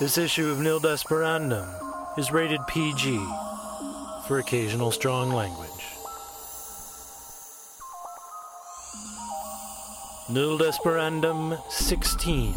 This 0.00 0.16
issue 0.16 0.50
of 0.50 0.60
Nil 0.60 0.80
Desperandum 0.80 1.68
is 2.18 2.32
rated 2.32 2.66
PG 2.66 3.18
for 4.26 4.38
occasional 4.38 4.90
strong 4.90 5.30
language. 5.30 5.68
Nil 10.30 10.58
Desperandum 10.58 11.60
16 11.70 12.54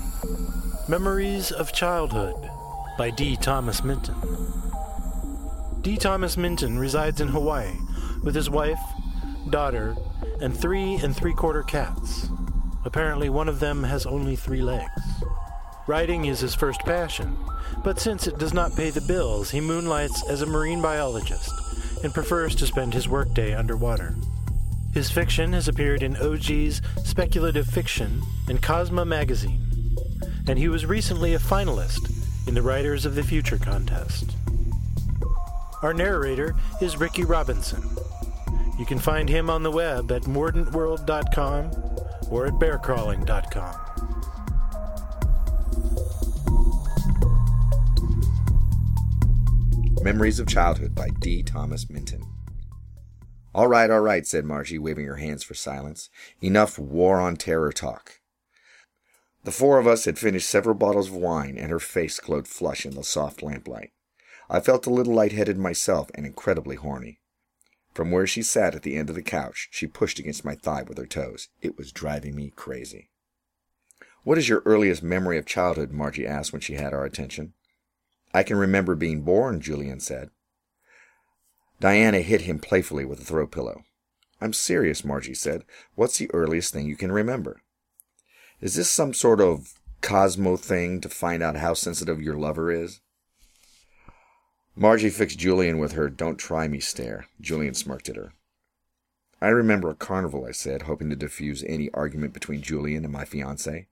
Memories 0.87 1.51
of 1.51 1.73
Childhood 1.73 2.49
by 2.97 3.09
D. 3.09 3.35
Thomas 3.35 3.83
Minton. 3.83 4.15
D. 5.81 5.97
Thomas 5.97 6.37
Minton 6.37 6.79
resides 6.79 7.19
in 7.19 7.27
Hawaii 7.27 7.75
with 8.23 8.35
his 8.35 8.49
wife, 8.49 8.79
daughter, 9.49 9.93
and 10.39 10.55
three 10.55 10.95
and 10.95 11.13
three 11.13 11.33
quarter 11.33 11.63
cats. 11.63 12.29
Apparently, 12.83 13.29
one 13.29 13.47
of 13.47 13.59
them 13.59 13.83
has 13.83 14.05
only 14.05 14.35
three 14.35 14.61
legs. 14.61 14.89
Writing 15.87 16.25
is 16.25 16.39
his 16.39 16.55
first 16.55 16.81
passion, 16.81 17.37
but 17.83 17.99
since 17.99 18.27
it 18.27 18.37
does 18.37 18.53
not 18.53 18.75
pay 18.75 18.89
the 18.89 19.01
bills, 19.01 19.51
he 19.51 19.61
moonlights 19.61 20.23
as 20.29 20.41
a 20.41 20.45
marine 20.45 20.81
biologist 20.81 21.51
and 22.03 22.13
prefers 22.13 22.55
to 22.55 22.67
spend 22.67 22.93
his 22.93 23.09
workday 23.09 23.53
underwater. 23.53 24.15
His 24.93 25.09
fiction 25.09 25.53
has 25.53 25.67
appeared 25.67 26.03
in 26.03 26.17
OG's 26.17 26.81
Speculative 27.03 27.67
Fiction 27.67 28.21
and 28.47 28.61
Cosmos 28.61 29.07
magazine, 29.07 29.95
and 30.47 30.59
he 30.59 30.67
was 30.67 30.85
recently 30.85 31.33
a 31.33 31.39
finalist 31.39 32.11
in 32.47 32.53
the 32.53 32.61
Writers 32.61 33.05
of 33.05 33.15
the 33.15 33.23
Future 33.23 33.57
contest. 33.57 34.35
Our 35.81 35.93
narrator 35.93 36.55
is 36.81 36.97
Riki 36.97 37.23
Robinson. 37.23 37.83
You 38.77 38.85
can 38.85 38.99
find 38.99 39.29
him 39.29 39.49
on 39.49 39.63
the 39.63 39.71
web 39.71 40.11
at 40.11 40.23
mordantworld.com 40.23 41.90
or 42.31 42.47
at 42.47 42.53
bearcrawling.com. 42.53 43.75
Memories 50.03 50.39
of 50.39 50.47
Childhood 50.47 50.95
by 50.95 51.09
D. 51.19 51.43
Thomas 51.43 51.87
Minton. 51.87 52.25
All 53.53 53.67
right, 53.67 53.91
all 53.91 53.99
right, 53.99 54.25
said 54.25 54.45
Margie, 54.45 54.79
waving 54.79 55.05
her 55.05 55.17
hands 55.17 55.43
for 55.43 55.53
silence. 55.53 56.09
Enough 56.41 56.79
war 56.79 57.21
on 57.21 57.35
terror 57.35 57.71
talk. 57.71 58.19
The 59.43 59.51
four 59.51 59.77
of 59.77 59.85
us 59.85 60.05
had 60.05 60.17
finished 60.17 60.49
several 60.49 60.75
bottles 60.75 61.09
of 61.09 61.15
wine, 61.15 61.57
and 61.57 61.69
her 61.69 61.79
face 61.79 62.19
glowed 62.19 62.47
flush 62.47 62.85
in 62.85 62.95
the 62.95 63.03
soft 63.03 63.43
lamplight. 63.43 63.91
I 64.49 64.59
felt 64.59 64.87
a 64.87 64.91
little 64.91 65.13
light-headed 65.13 65.57
myself 65.57 66.09
and 66.15 66.25
incredibly 66.25 66.77
horny. 66.77 67.20
From 67.93 68.11
where 68.11 68.25
she 68.25 68.41
sat 68.41 68.73
at 68.73 68.83
the 68.83 68.95
end 68.95 69.09
of 69.09 69.15
the 69.15 69.21
couch, 69.21 69.67
she 69.71 69.85
pushed 69.85 70.19
against 70.19 70.45
my 70.45 70.55
thigh 70.55 70.83
with 70.83 70.97
her 70.97 71.05
toes. 71.05 71.49
It 71.61 71.77
was 71.77 71.91
driving 71.91 72.35
me 72.35 72.51
crazy. 72.55 73.09
What 74.23 74.37
is 74.37 74.47
your 74.47 74.61
earliest 74.65 75.03
memory 75.03 75.37
of 75.37 75.45
childhood? 75.45 75.91
Margie 75.91 76.27
asked 76.27 76.53
when 76.53 76.61
she 76.61 76.75
had 76.75 76.93
our 76.93 77.05
attention. 77.05 77.53
I 78.33 78.43
can 78.43 78.57
remember 78.57 78.95
being 78.95 79.23
born, 79.23 79.59
Julian 79.59 79.99
said. 79.99 80.29
Diana 81.79 82.21
hit 82.21 82.41
him 82.41 82.59
playfully 82.59 83.03
with 83.03 83.19
a 83.19 83.25
throw 83.25 83.47
pillow. 83.47 83.83
I'm 84.39 84.53
serious, 84.53 85.03
Margie 85.03 85.33
said. 85.33 85.65
What's 85.95 86.17
the 86.17 86.29
earliest 86.33 86.71
thing 86.71 86.87
you 86.87 86.95
can 86.95 87.11
remember? 87.11 87.61
Is 88.61 88.75
this 88.75 88.89
some 88.89 89.13
sort 89.13 89.41
of 89.41 89.73
Cosmo 90.01 90.55
thing 90.55 91.01
to 91.01 91.09
find 91.09 91.43
out 91.43 91.57
how 91.57 91.73
sensitive 91.73 92.21
your 92.21 92.37
lover 92.37 92.71
is? 92.71 93.01
Margie 94.81 95.11
fixed 95.11 95.37
Julian 95.37 95.77
with 95.77 95.91
her 95.91 96.09
don't 96.09 96.37
try 96.37 96.67
me 96.67 96.79
stare. 96.79 97.27
Julian 97.39 97.75
smirked 97.75 98.09
at 98.09 98.15
her. 98.15 98.33
I 99.39 99.49
remember 99.49 99.91
a 99.91 99.95
carnival, 99.95 100.43
I 100.43 100.53
said, 100.53 100.81
hoping 100.81 101.07
to 101.11 101.15
diffuse 101.15 101.63
any 101.67 101.91
argument 101.91 102.33
between 102.33 102.63
Julian 102.63 103.03
and 103.03 103.13
my 103.13 103.23
fiance. 103.23 103.85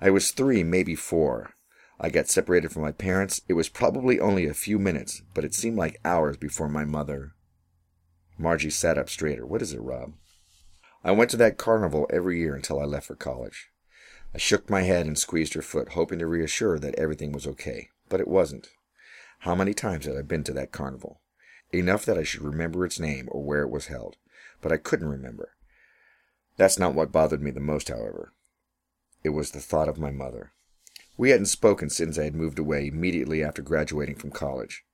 I 0.00 0.10
was 0.10 0.30
three, 0.30 0.62
maybe 0.62 0.94
four. 0.94 1.54
I 1.98 2.10
got 2.10 2.28
separated 2.28 2.70
from 2.70 2.82
my 2.82 2.92
parents. 2.92 3.40
It 3.48 3.54
was 3.54 3.68
probably 3.68 4.20
only 4.20 4.46
a 4.46 4.54
few 4.54 4.78
minutes, 4.78 5.20
but 5.34 5.44
it 5.44 5.52
seemed 5.52 5.76
like 5.76 6.00
hours 6.04 6.36
before 6.36 6.68
my 6.68 6.84
mother. 6.84 7.32
Margie 8.38 8.70
sat 8.70 8.98
up 8.98 9.10
straighter. 9.10 9.44
What 9.44 9.62
is 9.62 9.72
it, 9.72 9.80
Rob? 9.80 10.12
I 11.02 11.10
went 11.10 11.30
to 11.30 11.38
that 11.38 11.58
carnival 11.58 12.06
every 12.08 12.38
year 12.38 12.54
until 12.54 12.80
I 12.80 12.84
left 12.84 13.08
for 13.08 13.16
college. 13.16 13.70
I 14.32 14.38
shook 14.38 14.70
my 14.70 14.82
head 14.82 15.06
and 15.06 15.18
squeezed 15.18 15.54
her 15.54 15.62
foot, 15.62 15.94
hoping 15.94 16.20
to 16.20 16.28
reassure 16.28 16.74
her 16.74 16.78
that 16.78 16.94
everything 16.94 17.32
was 17.32 17.48
okay, 17.48 17.88
but 18.08 18.20
it 18.20 18.28
wasn't. 18.28 18.68
How 19.40 19.54
many 19.54 19.72
times 19.72 20.04
had 20.04 20.18
I 20.18 20.22
been 20.22 20.44
to 20.44 20.52
that 20.52 20.70
carnival? 20.70 21.22
Enough 21.72 22.04
that 22.04 22.18
I 22.18 22.24
should 22.24 22.42
remember 22.42 22.84
its 22.84 23.00
name 23.00 23.26
or 23.32 23.42
where 23.42 23.62
it 23.62 23.70
was 23.70 23.86
held, 23.86 24.18
but 24.60 24.70
I 24.70 24.76
couldn't 24.76 25.08
remember. 25.08 25.54
That's 26.58 26.78
not 26.78 26.94
what 26.94 27.10
bothered 27.10 27.40
me 27.40 27.50
the 27.50 27.58
most, 27.58 27.88
however. 27.88 28.34
It 29.24 29.30
was 29.30 29.52
the 29.52 29.60
thought 29.60 29.88
of 29.88 29.98
my 29.98 30.10
mother. 30.10 30.52
We 31.16 31.30
hadn't 31.30 31.46
spoken 31.46 31.88
since 31.88 32.18
I 32.18 32.24
had 32.24 32.34
moved 32.34 32.58
away 32.58 32.88
immediately 32.88 33.42
after 33.42 33.62
graduating 33.62 34.16
from 34.16 34.30
college. 34.30 34.84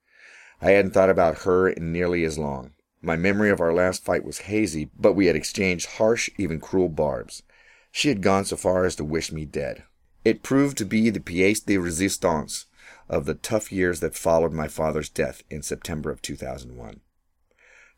I 0.63 0.71
hadn't 0.71 0.93
thought 0.93 1.11
about 1.11 1.39
her 1.39 1.69
in 1.69 1.91
nearly 1.91 2.23
as 2.23 2.39
long. 2.39 2.75
My 3.03 3.17
memory 3.17 3.51
of 3.51 3.61
our 3.61 3.75
last 3.75 4.05
fight 4.05 4.25
was 4.25 4.39
hazy, 4.47 4.91
but 4.97 5.15
we 5.15 5.27
had 5.27 5.35
exchanged 5.35 5.87
harsh, 5.87 6.31
even 6.39 6.61
cruel 6.61 6.89
barbs. 6.89 7.43
She 7.91 8.11
had 8.11 8.23
gone 8.23 8.45
so 8.45 8.55
far 8.55 8.85
as 8.85 8.95
to 8.97 9.05
wish 9.05 9.33
me 9.33 9.45
dead. 9.45 9.83
It 10.25 10.45
proved 10.45 10.79
to 10.79 10.85
be 10.85 11.11
the 11.11 11.19
pièce 11.19 11.65
de 11.65 11.77
résistance 11.79 12.67
of 13.09 13.25
the 13.25 13.35
tough 13.35 13.71
years 13.71 14.01
that 14.01 14.15
followed 14.15 14.53
my 14.53 14.69
father's 14.69 15.09
death 15.09 15.43
in 15.51 15.63
September 15.63 16.11
of 16.11 16.23
2001. 16.23 17.01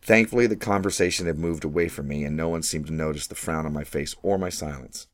Thankfully, 0.00 0.46
the 0.46 0.56
conversation 0.56 1.26
had 1.26 1.38
moved 1.38 1.64
away 1.64 1.88
from 1.88 2.08
me, 2.08 2.24
and 2.24 2.36
no 2.36 2.48
one 2.48 2.62
seemed 2.62 2.86
to 2.86 2.92
notice 2.92 3.26
the 3.26 3.34
frown 3.34 3.66
on 3.66 3.72
my 3.72 3.84
face 3.84 4.14
or 4.22 4.38
my 4.38 4.48
silence. 4.48 5.08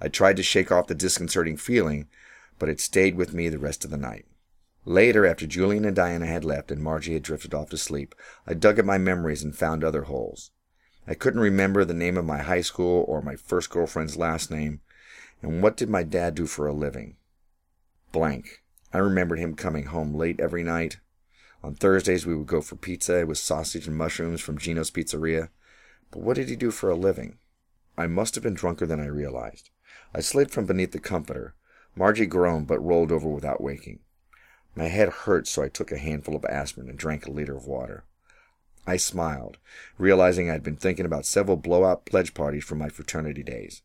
I 0.00 0.08
tried 0.08 0.36
to 0.36 0.42
shake 0.42 0.70
off 0.70 0.86
the 0.86 0.94
disconcerting 0.94 1.56
feeling, 1.56 2.08
but 2.58 2.68
it 2.68 2.80
stayed 2.80 3.16
with 3.16 3.34
me 3.34 3.48
the 3.48 3.58
rest 3.58 3.84
of 3.84 3.90
the 3.90 3.96
night. 3.96 4.26
Later, 4.84 5.26
after 5.26 5.46
Julian 5.46 5.84
and 5.84 5.96
Diana 5.96 6.26
had 6.26 6.44
left 6.44 6.70
and 6.70 6.82
Margie 6.82 7.14
had 7.14 7.22
drifted 7.22 7.54
off 7.54 7.70
to 7.70 7.78
sleep, 7.78 8.14
I 8.46 8.54
dug 8.54 8.78
at 8.78 8.84
my 8.84 8.98
memories 8.98 9.42
and 9.42 9.56
found 9.56 9.82
other 9.82 10.02
holes. 10.02 10.50
I 11.06 11.14
couldn't 11.14 11.40
remember 11.40 11.84
the 11.84 11.94
name 11.94 12.16
of 12.16 12.24
my 12.24 12.38
high 12.38 12.60
school 12.60 13.04
or 13.08 13.22
my 13.22 13.36
first 13.36 13.70
girlfriend's 13.70 14.16
last 14.16 14.50
name, 14.50 14.80
and 15.42 15.62
what 15.62 15.76
did 15.76 15.88
my 15.88 16.02
dad 16.02 16.34
do 16.34 16.46
for 16.46 16.66
a 16.66 16.72
living? 16.72 17.16
Blank. 18.12 18.62
I 18.94 18.98
remembered 18.98 19.40
him 19.40 19.56
coming 19.56 19.86
home 19.86 20.14
late 20.14 20.38
every 20.38 20.62
night. 20.62 20.98
On 21.64 21.74
Thursdays, 21.74 22.24
we 22.24 22.36
would 22.36 22.46
go 22.46 22.60
for 22.60 22.76
pizza 22.76 23.26
with 23.26 23.38
sausage 23.38 23.88
and 23.88 23.96
mushrooms 23.96 24.40
from 24.40 24.56
Gino's 24.56 24.90
Pizzeria. 24.92 25.48
But 26.12 26.22
what 26.22 26.36
did 26.36 26.48
he 26.48 26.54
do 26.54 26.70
for 26.70 26.88
a 26.88 26.94
living? 26.94 27.38
I 27.98 28.06
must 28.06 28.36
have 28.36 28.44
been 28.44 28.54
drunker 28.54 28.86
than 28.86 29.00
I 29.00 29.06
realized. 29.06 29.70
I 30.14 30.20
slid 30.20 30.52
from 30.52 30.66
beneath 30.66 30.92
the 30.92 31.00
comforter, 31.00 31.54
Margie 31.96 32.26
groaned 32.26 32.66
but 32.66 32.78
rolled 32.78 33.10
over 33.10 33.28
without 33.28 33.60
waking. 33.60 33.98
My 34.76 34.86
head 34.86 35.08
hurt, 35.08 35.46
so 35.48 35.62
I 35.62 35.68
took 35.68 35.92
a 35.92 35.98
handful 35.98 36.36
of 36.36 36.44
aspirin 36.44 36.88
and 36.88 36.98
drank 36.98 37.26
a 37.26 37.30
liter 37.30 37.56
of 37.56 37.66
water. 37.66 38.04
I 38.86 38.96
smiled, 38.96 39.58
realizing 39.98 40.50
I'd 40.50 40.62
been 40.62 40.76
thinking 40.76 41.06
about 41.06 41.26
several 41.26 41.56
blowout 41.56 42.04
pledge 42.04 42.34
parties 42.34 42.64
from 42.64 42.78
my 42.78 42.88
fraternity 42.88 43.42
days. 43.42 43.82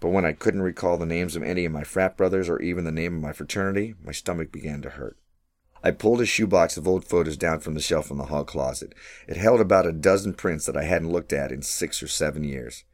But 0.00 0.10
when 0.10 0.24
I 0.24 0.32
couldn't 0.32 0.62
recall 0.62 0.98
the 0.98 1.06
names 1.06 1.36
of 1.36 1.42
any 1.42 1.64
of 1.64 1.72
my 1.72 1.84
frat 1.84 2.16
brothers 2.16 2.48
or 2.48 2.60
even 2.60 2.84
the 2.84 2.92
name 2.92 3.16
of 3.16 3.22
my 3.22 3.32
fraternity, 3.32 3.94
my 4.04 4.12
stomach 4.12 4.52
began 4.52 4.82
to 4.82 4.90
hurt. 4.90 5.16
I 5.82 5.90
pulled 5.90 6.20
a 6.20 6.26
shoebox 6.26 6.76
of 6.76 6.88
old 6.88 7.04
photos 7.04 7.36
down 7.36 7.60
from 7.60 7.74
the 7.74 7.80
shelf 7.80 8.10
in 8.10 8.18
the 8.18 8.24
hall 8.24 8.44
closet. 8.44 8.94
It 9.28 9.36
held 9.36 9.60
about 9.60 9.86
a 9.86 9.92
dozen 9.92 10.34
prints 10.34 10.66
that 10.66 10.76
I 10.76 10.84
hadn't 10.84 11.12
looked 11.12 11.32
at 11.32 11.52
in 11.52 11.62
six 11.62 12.02
or 12.02 12.08
seven 12.08 12.44
years. 12.44 12.84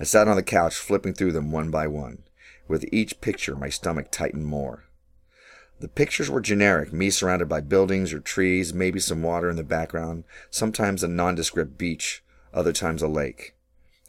I 0.00 0.04
sat 0.04 0.28
on 0.28 0.36
the 0.36 0.42
couch, 0.42 0.74
flipping 0.74 1.12
through 1.12 1.32
them 1.32 1.52
one 1.52 1.70
by 1.70 1.86
one. 1.86 2.22
With 2.66 2.86
each 2.90 3.20
picture, 3.20 3.54
my 3.54 3.68
stomach 3.68 4.10
tightened 4.10 4.46
more. 4.46 4.84
The 5.80 5.88
pictures 5.88 6.30
were 6.30 6.40
generic 6.40 6.92
me 6.92 7.10
surrounded 7.10 7.48
by 7.48 7.60
buildings 7.60 8.12
or 8.12 8.20
trees, 8.20 8.72
maybe 8.72 9.00
some 9.00 9.22
water 9.22 9.50
in 9.50 9.56
the 9.56 9.62
background, 9.62 10.24
sometimes 10.48 11.02
a 11.02 11.08
nondescript 11.08 11.76
beach, 11.76 12.24
other 12.54 12.72
times 12.72 13.02
a 13.02 13.08
lake. 13.08 13.54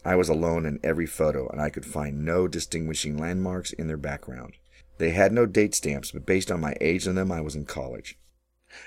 I 0.06 0.16
was 0.16 0.30
alone 0.30 0.66
in 0.66 0.80
every 0.84 1.06
photo, 1.06 1.48
and 1.50 1.62
I 1.62 1.70
could 1.70 1.86
find 1.86 2.26
no 2.26 2.48
distinguishing 2.48 3.18
landmarks 3.18 3.72
in 3.72 3.88
their 3.88 3.98
background. 3.98 4.54
They 4.98 5.12
had 5.12 5.32
no 5.32 5.46
date 5.46 5.74
stamps, 5.74 6.12
but 6.12 6.26
based 6.26 6.52
on 6.52 6.60
my 6.60 6.76
age 6.82 7.08
in 7.08 7.16
them, 7.16 7.32
I 7.32 7.42
was 7.42 7.56
in 7.56 7.66
college. 7.66 8.18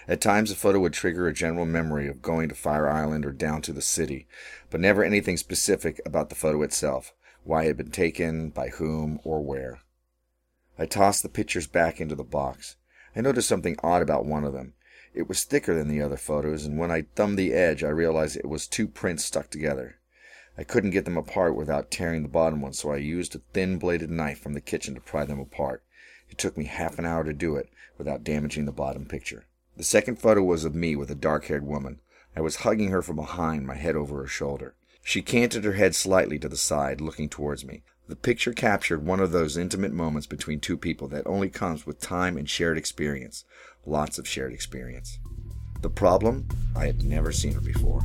At 0.09 0.21
times, 0.21 0.51
a 0.51 0.57
photo 0.57 0.81
would 0.81 0.93
trigger 0.93 1.27
a 1.27 1.33
general 1.33 1.65
memory 1.65 2.09
of 2.09 2.23
going 2.23 2.49
to 2.49 2.55
Fire 2.55 2.89
Island 2.89 3.25
or 3.25 3.33
down 3.33 3.63
to 3.63 3.73
the 3.73 3.83
city, 3.83 4.27
but 4.69 4.81
never 4.81 5.05
anything 5.05 5.37
specific 5.37 6.01
about 6.05 6.29
the 6.29 6.35
photo 6.35 6.63
itself 6.63 7.13
why 7.47 7.63
it 7.63 7.69
had 7.69 7.77
been 7.77 7.91
taken, 7.91 8.51
by 8.51 8.69
whom, 8.71 9.21
or 9.23 9.41
where. 9.41 9.79
I 10.79 10.87
tossed 10.87 11.23
the 11.23 11.29
pictures 11.29 11.67
back 11.67 12.01
into 12.01 12.17
the 12.17 12.25
box. 12.25 12.77
I 13.15 13.21
noticed 13.21 13.49
something 13.49 13.77
odd 13.83 14.03
about 14.03 14.27
one 14.27 14.45
of 14.45 14.53
them. 14.53 14.75
It 15.15 15.29
was 15.29 15.45
thicker 15.45 15.75
than 15.75 15.89
the 15.89 16.03
other 16.03 16.17
photos, 16.17 16.67
and 16.67 16.79
when 16.79 16.91
I 16.91 17.07
thumbed 17.15 17.39
the 17.39 17.55
edge, 17.55 17.83
I 17.83 17.89
realized 17.89 18.37
it 18.37 18.49
was 18.49 18.67
two 18.67 18.89
prints 18.89 19.25
stuck 19.25 19.49
together. 19.49 19.96
I 20.59 20.65
couldn't 20.65 20.91
get 20.91 21.05
them 21.05 21.17
apart 21.17 21.55
without 21.55 21.91
tearing 21.91 22.23
the 22.23 22.29
bottom 22.29 22.63
one, 22.63 22.73
so 22.73 22.91
I 22.91 22.97
used 22.97 23.35
a 23.35 23.41
thin 23.53 23.79
bladed 23.79 24.11
knife 24.11 24.41
from 24.41 24.55
the 24.55 24.61
kitchen 24.61 24.95
to 24.95 25.01
pry 25.01 25.25
them 25.25 25.39
apart. 25.39 25.83
It 26.31 26.39
took 26.39 26.57
me 26.57 26.65
half 26.65 26.99
an 26.99 27.05
hour 27.05 27.25
to 27.25 27.33
do 27.33 27.57
it 27.57 27.69
without 27.99 28.25
damaging 28.25 28.65
the 28.65 28.73
bottom 28.73 29.05
picture. 29.05 29.47
The 29.77 29.85
second 29.85 30.17
photo 30.17 30.43
was 30.43 30.65
of 30.65 30.75
me 30.75 30.97
with 30.97 31.11
a 31.11 31.15
dark 31.15 31.45
haired 31.47 31.67
woman. 31.67 32.01
I 32.35 32.41
was 32.41 32.57
hugging 32.57 32.91
her 32.91 33.03
from 33.03 33.17
behind, 33.17 33.67
my 33.67 33.77
head 33.77 33.97
over 33.97 34.23
her 34.23 34.27
shoulder. 34.27 34.75
She 35.03 35.23
canted 35.23 35.65
her 35.65 35.75
head 35.75 35.95
slightly 35.95 36.39
to 36.39 36.49
the 36.49 36.57
side, 36.57 37.01
looking 37.01 37.29
towards 37.29 37.65
me. 37.65 37.83
The 38.09 38.17
picture 38.17 38.53
captured 38.53 39.05
one 39.05 39.21
of 39.21 39.33
those 39.33 39.57
intimate 39.57 39.93
moments 39.93 40.27
between 40.27 40.61
two 40.61 40.77
people 40.77 41.09
that 41.09 41.27
only 41.27 41.49
comes 41.49 41.87
with 41.87 42.01
time 42.01 42.37
and 42.37 42.49
shared 42.49 42.79
experience. 42.79 43.45
Lots 43.85 44.19
of 44.19 44.27
shared 44.27 44.53
experience. 44.53 45.19
The 45.83 45.91
problem? 45.91 46.49
I 46.75 46.87
had 46.87 47.05
never 47.05 47.33
seen 47.33 47.53
her 47.53 47.61
before. 47.61 48.03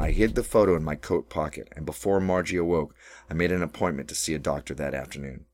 I 0.00 0.12
hid 0.12 0.36
the 0.36 0.44
photo 0.44 0.76
in 0.76 0.84
my 0.84 0.94
coat 0.94 1.28
pocket, 1.28 1.68
and 1.74 1.84
before 1.84 2.20
Margie 2.20 2.56
awoke, 2.56 2.94
I 3.28 3.34
made 3.34 3.50
an 3.50 3.62
appointment 3.62 4.08
to 4.10 4.14
see 4.14 4.32
a 4.32 4.38
doctor 4.38 4.72
that 4.74 4.94
afternoon. 4.94 5.46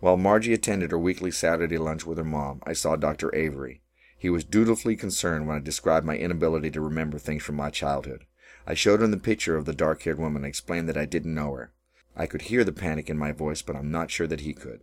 While 0.00 0.18
Margie 0.18 0.52
attended 0.52 0.90
her 0.90 0.98
weekly 0.98 1.30
Saturday 1.30 1.78
lunch 1.78 2.04
with 2.04 2.18
her 2.18 2.24
mom, 2.24 2.60
I 2.64 2.74
saw 2.74 2.96
Dr. 2.96 3.34
Avery. 3.34 3.80
He 4.18 4.28
was 4.28 4.44
dutifully 4.44 4.94
concerned 4.94 5.48
when 5.48 5.56
I 5.56 5.60
described 5.60 6.04
my 6.04 6.18
inability 6.18 6.70
to 6.72 6.82
remember 6.82 7.18
things 7.18 7.42
from 7.42 7.56
my 7.56 7.70
childhood. 7.70 8.26
I 8.66 8.74
showed 8.74 9.00
him 9.00 9.10
the 9.10 9.16
picture 9.16 9.56
of 9.56 9.64
the 9.64 9.72
dark 9.72 10.02
haired 10.02 10.18
woman 10.18 10.44
and 10.44 10.46
explained 10.46 10.86
that 10.90 10.98
I 10.98 11.06
didn't 11.06 11.34
know 11.34 11.54
her. 11.54 11.72
I 12.14 12.26
could 12.26 12.42
hear 12.42 12.64
the 12.64 12.72
panic 12.72 13.08
in 13.08 13.16
my 13.16 13.32
voice, 13.32 13.62
but 13.62 13.74
I'm 13.74 13.90
not 13.90 14.10
sure 14.10 14.26
that 14.26 14.40
he 14.40 14.52
could. 14.52 14.82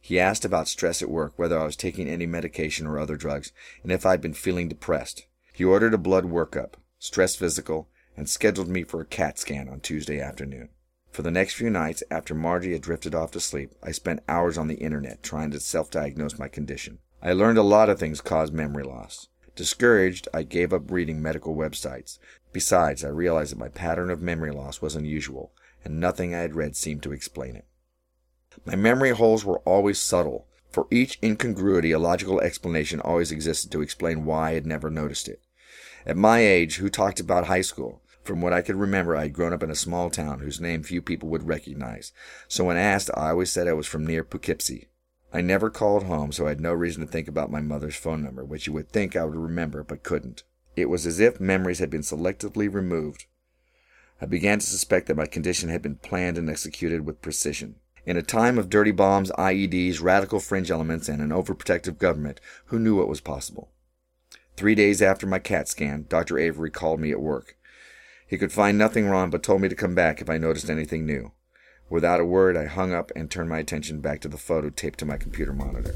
He 0.00 0.18
asked 0.18 0.46
about 0.46 0.68
stress 0.68 1.02
at 1.02 1.10
work, 1.10 1.34
whether 1.36 1.58
I 1.58 1.64
was 1.64 1.76
taking 1.76 2.08
any 2.08 2.24
medication 2.24 2.86
or 2.86 2.98
other 2.98 3.16
drugs, 3.16 3.52
and 3.82 3.92
if 3.92 4.06
I'd 4.06 4.22
been 4.22 4.34
feeling 4.34 4.68
depressed. 4.68 5.26
He 5.52 5.64
ordered 5.64 5.92
a 5.92 5.98
blood 5.98 6.24
workup, 6.24 6.74
stress 6.98 7.36
physical, 7.36 7.90
and 8.16 8.28
scheduled 8.28 8.68
me 8.68 8.82
for 8.82 9.00
a 9.00 9.06
CAT 9.06 9.38
scan 9.38 9.68
on 9.68 9.80
Tuesday 9.80 10.20
afternoon. 10.20 10.70
For 11.10 11.22
the 11.22 11.30
next 11.30 11.54
few 11.54 11.70
nights, 11.70 12.02
after 12.10 12.34
Margie 12.34 12.72
had 12.72 12.82
drifted 12.82 13.14
off 13.14 13.30
to 13.32 13.40
sleep, 13.40 13.72
I 13.82 13.92
spent 13.92 14.22
hours 14.28 14.58
on 14.58 14.68
the 14.68 14.74
internet 14.74 15.22
trying 15.22 15.50
to 15.52 15.60
self 15.60 15.90
diagnose 15.90 16.38
my 16.38 16.48
condition. 16.48 16.98
I 17.22 17.32
learned 17.32 17.58
a 17.58 17.62
lot 17.62 17.88
of 17.88 17.98
things 17.98 18.20
cause 18.20 18.52
memory 18.52 18.84
loss. 18.84 19.28
Discouraged, 19.54 20.28
I 20.34 20.42
gave 20.42 20.72
up 20.74 20.90
reading 20.90 21.22
medical 21.22 21.56
websites. 21.56 22.18
Besides, 22.52 23.02
I 23.02 23.08
realized 23.08 23.52
that 23.52 23.58
my 23.58 23.68
pattern 23.68 24.10
of 24.10 24.20
memory 24.20 24.50
loss 24.50 24.82
was 24.82 24.94
unusual, 24.94 25.52
and 25.84 25.98
nothing 25.98 26.34
I 26.34 26.40
had 26.40 26.54
read 26.54 26.76
seemed 26.76 27.02
to 27.04 27.12
explain 27.12 27.56
it. 27.56 27.64
My 28.64 28.76
memory 28.76 29.10
holes 29.10 29.44
were 29.44 29.60
always 29.60 29.98
subtle. 29.98 30.46
For 30.70 30.86
each 30.90 31.18
incongruity, 31.22 31.92
a 31.92 31.98
logical 31.98 32.40
explanation 32.40 33.00
always 33.00 33.32
existed 33.32 33.72
to 33.72 33.80
explain 33.80 34.26
why 34.26 34.50
I 34.50 34.54
had 34.54 34.66
never 34.66 34.90
noticed 34.90 35.28
it. 35.28 35.40
At 36.04 36.16
my 36.16 36.40
age, 36.40 36.76
who 36.76 36.90
talked 36.90 37.20
about 37.20 37.46
high 37.46 37.62
school? 37.62 38.02
From 38.26 38.40
what 38.40 38.52
I 38.52 38.60
could 38.60 38.74
remember, 38.74 39.16
I 39.16 39.22
had 39.22 39.34
grown 39.34 39.52
up 39.52 39.62
in 39.62 39.70
a 39.70 39.76
small 39.76 40.10
town 40.10 40.40
whose 40.40 40.60
name 40.60 40.82
few 40.82 41.00
people 41.00 41.28
would 41.28 41.46
recognize, 41.46 42.12
so 42.48 42.64
when 42.64 42.76
asked, 42.76 43.08
I 43.14 43.30
always 43.30 43.52
said 43.52 43.68
I 43.68 43.72
was 43.72 43.86
from 43.86 44.04
near 44.04 44.24
Poughkeepsie. 44.24 44.88
I 45.32 45.42
never 45.42 45.70
called 45.70 46.02
home, 46.02 46.32
so 46.32 46.46
I 46.46 46.48
had 46.48 46.60
no 46.60 46.72
reason 46.72 47.06
to 47.06 47.10
think 47.12 47.28
about 47.28 47.52
my 47.52 47.60
mother's 47.60 47.94
phone 47.94 48.24
number, 48.24 48.44
which 48.44 48.66
you 48.66 48.72
would 48.72 48.90
think 48.90 49.14
I 49.14 49.24
would 49.24 49.36
remember 49.36 49.84
but 49.84 50.02
couldn't. 50.02 50.42
It 50.74 50.90
was 50.90 51.06
as 51.06 51.20
if 51.20 51.38
memories 51.38 51.78
had 51.78 51.88
been 51.88 52.00
selectively 52.00 52.72
removed. 52.72 53.26
I 54.20 54.26
began 54.26 54.58
to 54.58 54.66
suspect 54.66 55.06
that 55.06 55.16
my 55.16 55.26
condition 55.26 55.68
had 55.68 55.82
been 55.82 55.94
planned 55.94 56.36
and 56.36 56.50
executed 56.50 57.06
with 57.06 57.22
precision. 57.22 57.76
In 58.06 58.16
a 58.16 58.22
time 58.22 58.58
of 58.58 58.68
dirty 58.68 58.90
bombs, 58.90 59.30
IEDs, 59.38 60.02
radical 60.02 60.40
fringe 60.40 60.72
elements, 60.72 61.08
and 61.08 61.22
an 61.22 61.30
overprotective 61.30 61.98
government, 61.98 62.40
who 62.66 62.80
knew 62.80 62.96
what 62.96 63.08
was 63.08 63.20
possible? 63.20 63.70
Three 64.56 64.74
days 64.74 65.00
after 65.00 65.28
my 65.28 65.38
CAT 65.38 65.68
scan, 65.68 66.06
Dr. 66.08 66.38
Avery 66.38 66.70
called 66.70 66.98
me 66.98 67.12
at 67.12 67.20
work. 67.20 67.56
He 68.26 68.38
could 68.38 68.52
find 68.52 68.76
nothing 68.76 69.06
wrong, 69.06 69.30
but 69.30 69.42
told 69.42 69.60
me 69.60 69.68
to 69.68 69.74
come 69.74 69.94
back 69.94 70.20
if 70.20 70.28
I 70.28 70.36
noticed 70.36 70.68
anything 70.68 71.06
new. 71.06 71.32
Without 71.88 72.18
a 72.18 72.24
word, 72.24 72.56
I 72.56 72.66
hung 72.66 72.92
up 72.92 73.12
and 73.14 73.30
turned 73.30 73.48
my 73.48 73.58
attention 73.58 74.00
back 74.00 74.20
to 74.22 74.28
the 74.28 74.36
photo 74.36 74.68
taped 74.70 74.98
to 74.98 75.06
my 75.06 75.16
computer 75.16 75.52
monitor. 75.52 75.94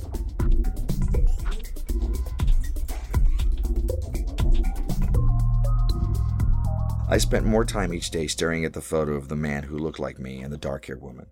I 7.09 7.19
spent 7.19 7.44
more 7.44 7.65
time 7.65 7.93
each 7.93 8.12
day 8.12 8.29
staring 8.29 8.65
at 8.65 8.73
the 8.73 8.81
photo 8.81 9.15
of 9.15 9.26
the 9.26 9.35
man 9.35 9.65
who 9.65 9.76
looked 9.76 9.99
like 9.99 10.21
me 10.21 10.43
and 10.43 10.53
the 10.53 10.56
dark 10.56 10.87
haired 10.87 11.03
woman. 11.03 11.26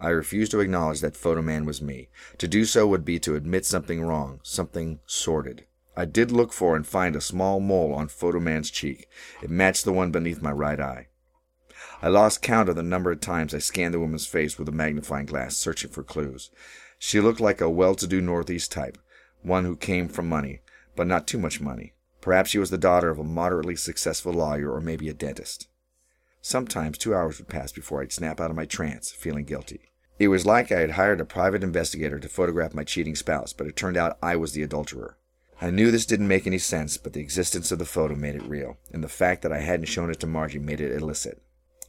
I 0.00 0.10
refused 0.10 0.52
to 0.52 0.60
acknowledge 0.60 1.00
that 1.00 1.16
photo 1.16 1.42
man 1.42 1.64
was 1.64 1.82
me. 1.82 2.08
To 2.38 2.46
do 2.46 2.64
so 2.64 2.86
would 2.86 3.04
be 3.04 3.18
to 3.20 3.34
admit 3.34 3.66
something 3.66 4.02
wrong, 4.02 4.38
something 4.44 5.00
sordid. 5.06 5.64
I 5.96 6.04
did 6.04 6.32
look 6.32 6.52
for 6.52 6.74
and 6.74 6.86
find 6.86 7.14
a 7.14 7.20
small 7.20 7.60
mole 7.60 7.94
on 7.94 8.08
Photoman's 8.08 8.70
cheek. 8.70 9.08
It 9.42 9.50
matched 9.50 9.84
the 9.84 9.92
one 9.92 10.10
beneath 10.10 10.42
my 10.42 10.50
right 10.50 10.80
eye. 10.80 11.08
I 12.02 12.08
lost 12.08 12.42
count 12.42 12.68
of 12.68 12.76
the 12.76 12.82
number 12.82 13.12
of 13.12 13.20
times 13.20 13.54
I 13.54 13.58
scanned 13.58 13.94
the 13.94 14.00
woman's 14.00 14.26
face 14.26 14.58
with 14.58 14.68
a 14.68 14.72
magnifying 14.72 15.26
glass, 15.26 15.56
searching 15.56 15.90
for 15.90 16.02
clues. 16.02 16.50
She 16.98 17.20
looked 17.20 17.40
like 17.40 17.60
a 17.60 17.70
well 17.70 17.94
to 17.94 18.06
do 18.06 18.20
Northeast 18.20 18.72
type, 18.72 18.98
one 19.42 19.64
who 19.64 19.76
came 19.76 20.08
from 20.08 20.28
money, 20.28 20.60
but 20.96 21.06
not 21.06 21.26
too 21.26 21.38
much 21.38 21.60
money. 21.60 21.94
Perhaps 22.20 22.50
she 22.50 22.58
was 22.58 22.70
the 22.70 22.78
daughter 22.78 23.10
of 23.10 23.18
a 23.18 23.24
moderately 23.24 23.76
successful 23.76 24.32
lawyer 24.32 24.72
or 24.72 24.80
maybe 24.80 25.08
a 25.08 25.14
dentist. 25.14 25.68
Sometimes 26.40 26.98
two 26.98 27.14
hours 27.14 27.38
would 27.38 27.48
pass 27.48 27.72
before 27.72 28.02
I'd 28.02 28.12
snap 28.12 28.40
out 28.40 28.50
of 28.50 28.56
my 28.56 28.66
trance, 28.66 29.10
feeling 29.10 29.44
guilty. 29.44 29.92
It 30.18 30.28
was 30.28 30.46
like 30.46 30.70
I 30.70 30.80
had 30.80 30.92
hired 30.92 31.20
a 31.20 31.24
private 31.24 31.64
investigator 31.64 32.18
to 32.18 32.28
photograph 32.28 32.74
my 32.74 32.84
cheating 32.84 33.14
spouse, 33.14 33.52
but 33.52 33.66
it 33.66 33.76
turned 33.76 33.96
out 33.96 34.18
I 34.22 34.36
was 34.36 34.52
the 34.52 34.62
adulterer. 34.62 35.16
I 35.60 35.70
knew 35.70 35.90
this 35.90 36.06
didn't 36.06 36.28
make 36.28 36.46
any 36.46 36.58
sense, 36.58 36.96
but 36.96 37.12
the 37.12 37.20
existence 37.20 37.70
of 37.70 37.78
the 37.78 37.84
photo 37.84 38.14
made 38.14 38.34
it 38.34 38.42
real, 38.42 38.76
and 38.92 39.02
the 39.02 39.08
fact 39.08 39.42
that 39.42 39.52
I 39.52 39.60
hadn't 39.60 39.86
shown 39.86 40.10
it 40.10 40.20
to 40.20 40.26
Margie 40.26 40.58
made 40.58 40.80
it 40.80 40.92
illicit. 40.92 41.40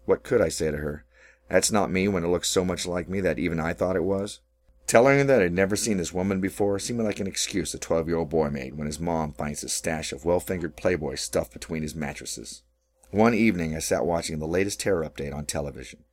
What 0.06 0.24
could 0.24 0.42
I 0.42 0.50
say 0.50 0.72
to 0.72 0.78
her? 0.78 1.06
That's 1.50 1.72
not 1.72 1.92
me 1.92 2.08
when 2.08 2.24
it 2.24 2.30
looks 2.30 2.50
so 2.50 2.64
much 2.64 2.86
like 2.86 3.10
me 3.10 3.22
that 3.22 3.40
even 3.40 3.60
I 3.60 3.74
thought 3.74 3.96
it 3.96 4.04
was. 4.04 4.40
Telling 4.88 5.18
her 5.18 5.24
that 5.24 5.42
I'd 5.42 5.54
never 5.54 5.76
seen 5.76 5.98
this 5.98 6.14
woman 6.14 6.40
before 6.40 6.78
seemed 6.78 7.02
like 7.02 7.20
an 7.20 7.28
excuse 7.28 7.74
a 7.74 7.80
12 7.80 8.08
year 8.08 8.18
old 8.18 8.30
boy 8.30 8.50
made 8.50 8.78
when 8.78 8.86
his 8.86 9.00
mom 9.00 9.34
finds 9.34 9.64
a 9.64 9.70
stash 9.70 10.12
of 10.12 10.26
well 10.26 10.40
fingered 10.40 10.76
Playboy 10.76 11.16
stuffed 11.16 11.54
between 11.54 11.82
his 11.82 11.96
mattresses. 11.96 12.62
One 13.10 13.34
evening, 13.34 13.76
I 13.76 13.80
sat 13.80 14.06
watching 14.06 14.40
the 14.40 14.48
latest 14.48 14.80
terror 14.80 15.08
update 15.08 15.34
on 15.34 15.46
television. 15.46 16.04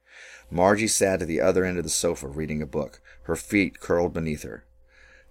Margie 0.51 0.89
sat 0.89 1.21
at 1.23 1.29
the 1.29 1.41
other 1.41 1.65
end 1.65 1.79
of 1.79 1.85
the 1.85 1.91
sofa 1.91 2.29
reading 2.29 2.63
a 2.63 2.67
book, 2.67 3.01
her 3.25 3.37
feet 3.37 3.81
curled 3.81 4.13
beneath 4.13 4.43
her. 4.43 4.65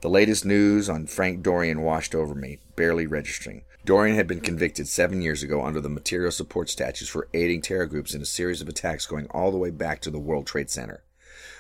The 0.01 0.09
latest 0.09 0.45
news 0.45 0.89
on 0.89 1.06
Frank 1.06 1.44
Dorian 1.44 1.83
washed 1.83 2.15
over 2.15 2.33
me, 2.33 2.57
barely 2.75 3.06
registering. 3.06 3.65
Dorian 3.86 4.15
had 4.15 4.25
been 4.25 4.42
convicted 4.42 4.88
seven 4.88 5.21
years 5.21 5.44
ago 5.44 5.63
under 5.63 5.80
the 5.80 5.89
material 5.89 6.31
support 6.31 6.71
statutes 6.71 7.07
for 7.07 7.27
aiding 7.36 7.62
terror 7.62 7.86
groups 7.86 8.15
in 8.15 8.21
a 8.24 8.25
series 8.25 8.62
of 8.62 8.68
attacks 8.68 9.06
going 9.06 9.27
all 9.27 9.51
the 9.51 9.59
way 9.59 9.69
back 9.69 10.01
to 10.01 10.09
the 10.09 10.18
World 10.18 10.48
Trade 10.48 10.71
Center. 10.71 11.03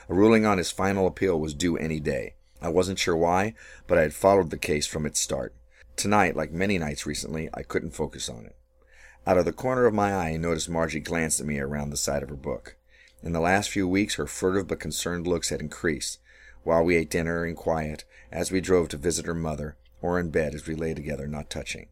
A 0.09 0.15
ruling 0.15 0.43
on 0.43 0.57
his 0.57 0.71
final 0.71 1.05
appeal 1.05 1.39
was 1.39 1.53
due 1.53 1.77
any 1.77 1.99
day. 1.99 2.33
I 2.59 2.69
wasn't 2.69 2.97
sure 2.97 3.15
why, 3.15 3.53
but 3.85 3.99
I 3.99 4.01
had 4.01 4.13
followed 4.15 4.49
the 4.49 4.57
case 4.57 4.87
from 4.87 5.05
its 5.05 5.19
start. 5.19 5.53
Tonight, 5.95 6.35
like 6.35 6.51
many 6.51 6.79
nights 6.79 7.05
recently, 7.05 7.47
I 7.53 7.61
couldn't 7.61 7.93
focus 7.93 8.27
on 8.27 8.47
it. 8.47 8.55
Out 9.27 9.37
of 9.37 9.45
the 9.45 9.53
corner 9.53 9.85
of 9.85 9.93
my 9.93 10.15
eye, 10.15 10.29
I 10.29 10.37
noticed 10.37 10.67
Margie 10.67 10.99
glanced 10.99 11.41
at 11.41 11.45
me 11.45 11.59
around 11.59 11.91
the 11.91 11.95
side 11.95 12.23
of 12.23 12.29
her 12.29 12.35
book. 12.35 12.75
In 13.21 13.33
the 13.33 13.39
last 13.39 13.69
few 13.69 13.87
weeks, 13.87 14.15
her 14.15 14.25
furtive 14.25 14.67
but 14.67 14.79
concerned 14.79 15.27
looks 15.27 15.49
had 15.49 15.61
increased. 15.61 16.17
While 16.63 16.83
we 16.83 16.95
ate 16.95 17.11
dinner 17.11 17.45
in 17.45 17.55
quiet, 17.55 18.03
as 18.31 18.51
we 18.51 18.61
drove 18.61 18.87
to 18.89 18.97
visit 18.97 19.25
her 19.25 19.35
mother, 19.35 19.75
or 20.01 20.19
in 20.19 20.29
bed 20.29 20.55
as 20.55 20.65
we 20.65 20.75
lay 20.75 20.93
together, 20.93 21.27
not 21.27 21.49
touching. 21.49 21.87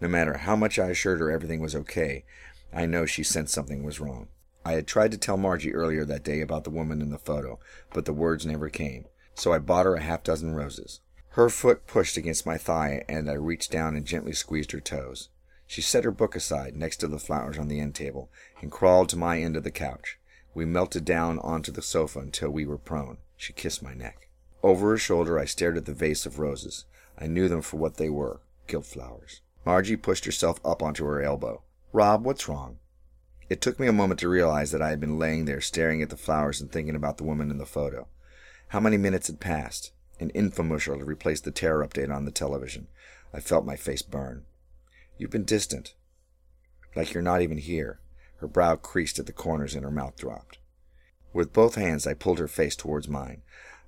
No 0.00 0.08
matter 0.08 0.38
how 0.38 0.56
much 0.56 0.78
I 0.78 0.88
assured 0.88 1.20
her 1.20 1.30
everything 1.30 1.60
was 1.60 1.74
okay, 1.74 2.24
I 2.72 2.86
know 2.86 3.06
she 3.06 3.22
sensed 3.22 3.54
something 3.54 3.82
was 3.82 4.00
wrong. 4.00 4.28
I 4.64 4.72
had 4.72 4.86
tried 4.86 5.10
to 5.12 5.18
tell 5.18 5.36
Margie 5.36 5.74
earlier 5.74 6.04
that 6.04 6.24
day 6.24 6.40
about 6.40 6.64
the 6.64 6.70
woman 6.70 7.02
in 7.02 7.10
the 7.10 7.18
photo, 7.18 7.58
but 7.92 8.04
the 8.04 8.12
words 8.12 8.46
never 8.46 8.68
came, 8.68 9.06
so 9.34 9.52
I 9.52 9.58
bought 9.58 9.86
her 9.86 9.96
a 9.96 10.02
half 10.02 10.22
dozen 10.22 10.54
roses. 10.54 11.00
Her 11.30 11.48
foot 11.48 11.86
pushed 11.86 12.16
against 12.16 12.46
my 12.46 12.58
thigh, 12.58 13.04
and 13.08 13.28
I 13.28 13.34
reached 13.34 13.70
down 13.70 13.96
and 13.96 14.04
gently 14.04 14.32
squeezed 14.32 14.72
her 14.72 14.80
toes. 14.80 15.28
She 15.66 15.80
set 15.80 16.04
her 16.04 16.10
book 16.10 16.36
aside 16.36 16.76
next 16.76 16.98
to 16.98 17.08
the 17.08 17.18
flowers 17.18 17.58
on 17.58 17.68
the 17.68 17.80
end 17.80 17.94
table 17.94 18.30
and 18.60 18.70
crawled 18.70 19.08
to 19.08 19.16
my 19.16 19.40
end 19.40 19.56
of 19.56 19.64
the 19.64 19.70
couch. 19.70 20.18
We 20.54 20.66
melted 20.66 21.04
down 21.04 21.38
onto 21.38 21.72
the 21.72 21.80
sofa 21.80 22.18
until 22.18 22.50
we 22.50 22.66
were 22.66 22.76
prone. 22.76 23.16
She 23.36 23.54
kissed 23.54 23.82
my 23.82 23.94
neck. 23.94 24.28
Over 24.62 24.90
her 24.90 24.98
shoulder, 24.98 25.38
I 25.38 25.44
stared 25.44 25.76
at 25.76 25.86
the 25.86 25.94
vase 25.94 26.24
of 26.24 26.38
roses. 26.38 26.84
I 27.18 27.26
knew 27.26 27.48
them 27.48 27.62
for 27.62 27.76
what 27.76 27.96
they 27.96 28.08
were 28.08 28.40
gilt 28.66 28.86
flowers. 28.86 29.40
Margie 29.64 29.96
pushed 29.96 30.24
herself 30.24 30.60
up 30.64 30.82
onto 30.82 31.04
her 31.04 31.22
elbow. 31.22 31.62
Rob, 31.92 32.24
what's 32.24 32.48
wrong? 32.48 32.78
It 33.48 33.60
took 33.60 33.78
me 33.78 33.86
a 33.86 33.92
moment 33.92 34.20
to 34.20 34.28
realize 34.28 34.70
that 34.70 34.82
I 34.82 34.90
had 34.90 35.00
been 35.00 35.18
laying 35.18 35.44
there 35.44 35.60
staring 35.60 36.00
at 36.00 36.10
the 36.10 36.16
flowers 36.16 36.60
and 36.60 36.70
thinking 36.70 36.96
about 36.96 37.18
the 37.18 37.24
woman 37.24 37.50
in 37.50 37.58
the 37.58 37.66
photo. 37.66 38.08
How 38.68 38.80
many 38.80 38.96
minutes 38.96 39.26
had 39.26 39.40
passed? 39.40 39.92
An 40.18 40.30
infomercial 40.34 40.96
had 40.96 41.06
replaced 41.06 41.44
the 41.44 41.50
terror 41.50 41.86
update 41.86 42.14
on 42.14 42.24
the 42.24 42.30
television. 42.30 42.86
I 43.34 43.40
felt 43.40 43.66
my 43.66 43.76
face 43.76 44.02
burn. 44.02 44.44
You've 45.18 45.30
been 45.30 45.44
distant. 45.44 45.94
Like 46.96 47.12
you're 47.12 47.22
not 47.22 47.42
even 47.42 47.58
here. 47.58 48.00
Her 48.36 48.48
brow 48.48 48.76
creased 48.76 49.18
at 49.18 49.26
the 49.26 49.32
corners 49.32 49.74
and 49.74 49.84
her 49.84 49.90
mouth 49.90 50.16
dropped. 50.16 50.58
With 51.32 51.52
both 51.52 51.74
hands, 51.74 52.06
I 52.06 52.14
pulled 52.14 52.38
her 52.38 52.48
face 52.48 52.76
towards 52.76 53.08
mine. 53.08 53.42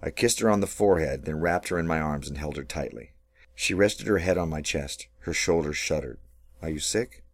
I 0.04 0.10
kissed 0.10 0.40
her 0.40 0.50
on 0.50 0.60
the 0.60 0.66
forehead, 0.66 1.24
then 1.24 1.40
wrapped 1.40 1.68
her 1.68 1.78
in 1.78 1.86
my 1.86 1.98
arms 1.98 2.28
and 2.28 2.36
held 2.36 2.58
her 2.58 2.62
tightly. 2.62 3.12
She 3.54 3.72
rested 3.72 4.06
her 4.06 4.18
head 4.18 4.36
on 4.36 4.50
my 4.50 4.60
chest. 4.60 5.06
Her 5.20 5.32
shoulders 5.32 5.78
shuddered. 5.78 6.18
Are 6.60 6.68
you 6.68 6.78
sick? 6.78 7.24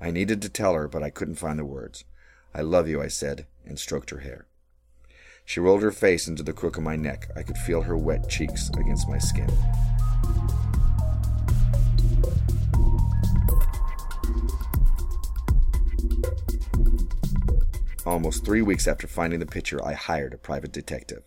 I 0.00 0.10
needed 0.10 0.40
to 0.40 0.48
tell 0.48 0.72
her, 0.72 0.88
but 0.88 1.02
I 1.02 1.10
couldn't 1.10 1.34
find 1.34 1.58
the 1.58 1.64
words. 1.66 2.04
I 2.54 2.62
love 2.62 2.88
you, 2.88 3.02
I 3.02 3.08
said, 3.08 3.46
and 3.66 3.78
stroked 3.78 4.08
her 4.08 4.20
hair. 4.20 4.46
She 5.44 5.60
rolled 5.60 5.82
her 5.82 5.92
face 5.92 6.26
into 6.26 6.42
the 6.42 6.54
crook 6.54 6.78
of 6.78 6.82
my 6.82 6.96
neck. 6.96 7.30
I 7.36 7.42
could 7.42 7.58
feel 7.58 7.82
her 7.82 7.98
wet 7.98 8.30
cheeks 8.30 8.70
against 8.70 9.06
my 9.06 9.18
skin. 9.18 9.50
Almost 18.06 18.46
three 18.46 18.62
weeks 18.62 18.88
after 18.88 19.06
finding 19.06 19.40
the 19.40 19.44
picture, 19.44 19.84
I 19.84 19.92
hired 19.92 20.32
a 20.32 20.38
private 20.38 20.72
detective. 20.72 21.24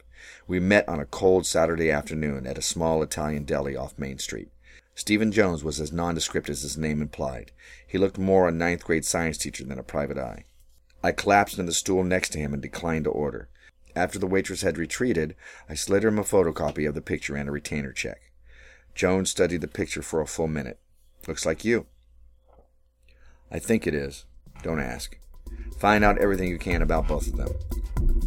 We 0.47 0.61
met 0.61 0.87
on 0.87 1.01
a 1.01 1.05
cold 1.05 1.45
Saturday 1.45 1.91
afternoon 1.91 2.47
at 2.47 2.57
a 2.57 2.61
small 2.61 3.03
Italian 3.03 3.43
deli 3.43 3.75
off 3.75 3.99
Main 3.99 4.17
Street. 4.17 4.49
Stephen 4.95 5.33
Jones 5.33 5.61
was 5.61 5.81
as 5.81 5.91
nondescript 5.91 6.47
as 6.47 6.61
his 6.61 6.77
name 6.77 7.01
implied. 7.01 7.51
He 7.85 7.97
looked 7.97 8.17
more 8.17 8.47
a 8.47 8.51
ninth 8.51 8.85
grade 8.85 9.03
science 9.03 9.37
teacher 9.37 9.65
than 9.65 9.77
a 9.77 9.83
private 9.83 10.17
eye. 10.17 10.45
I 11.03 11.11
collapsed 11.11 11.59
in 11.59 11.65
the 11.65 11.73
stool 11.73 12.05
next 12.05 12.29
to 12.29 12.39
him 12.39 12.53
and 12.53 12.61
declined 12.61 13.03
to 13.03 13.11
order. 13.11 13.49
After 13.93 14.17
the 14.17 14.25
waitress 14.25 14.61
had 14.61 14.77
retreated, 14.77 15.35
I 15.69 15.73
slid 15.73 16.05
him 16.05 16.17
a 16.17 16.23
photocopy 16.23 16.87
of 16.87 16.95
the 16.95 17.01
picture 17.01 17.35
and 17.35 17.49
a 17.49 17.51
retainer 17.51 17.91
check. 17.91 18.31
Jones 18.95 19.29
studied 19.29 19.61
the 19.61 19.67
picture 19.67 20.01
for 20.01 20.21
a 20.21 20.27
full 20.27 20.47
minute. 20.47 20.79
Looks 21.27 21.45
like 21.45 21.65
you. 21.65 21.87
I 23.51 23.59
think 23.59 23.85
it 23.85 23.93
is. 23.93 24.25
Don't 24.63 24.79
ask. 24.79 25.17
Find 25.77 26.05
out 26.05 26.17
everything 26.19 26.47
you 26.47 26.57
can 26.57 26.81
about 26.81 27.07
both 27.07 27.27
of 27.27 27.35
them. 27.35 28.26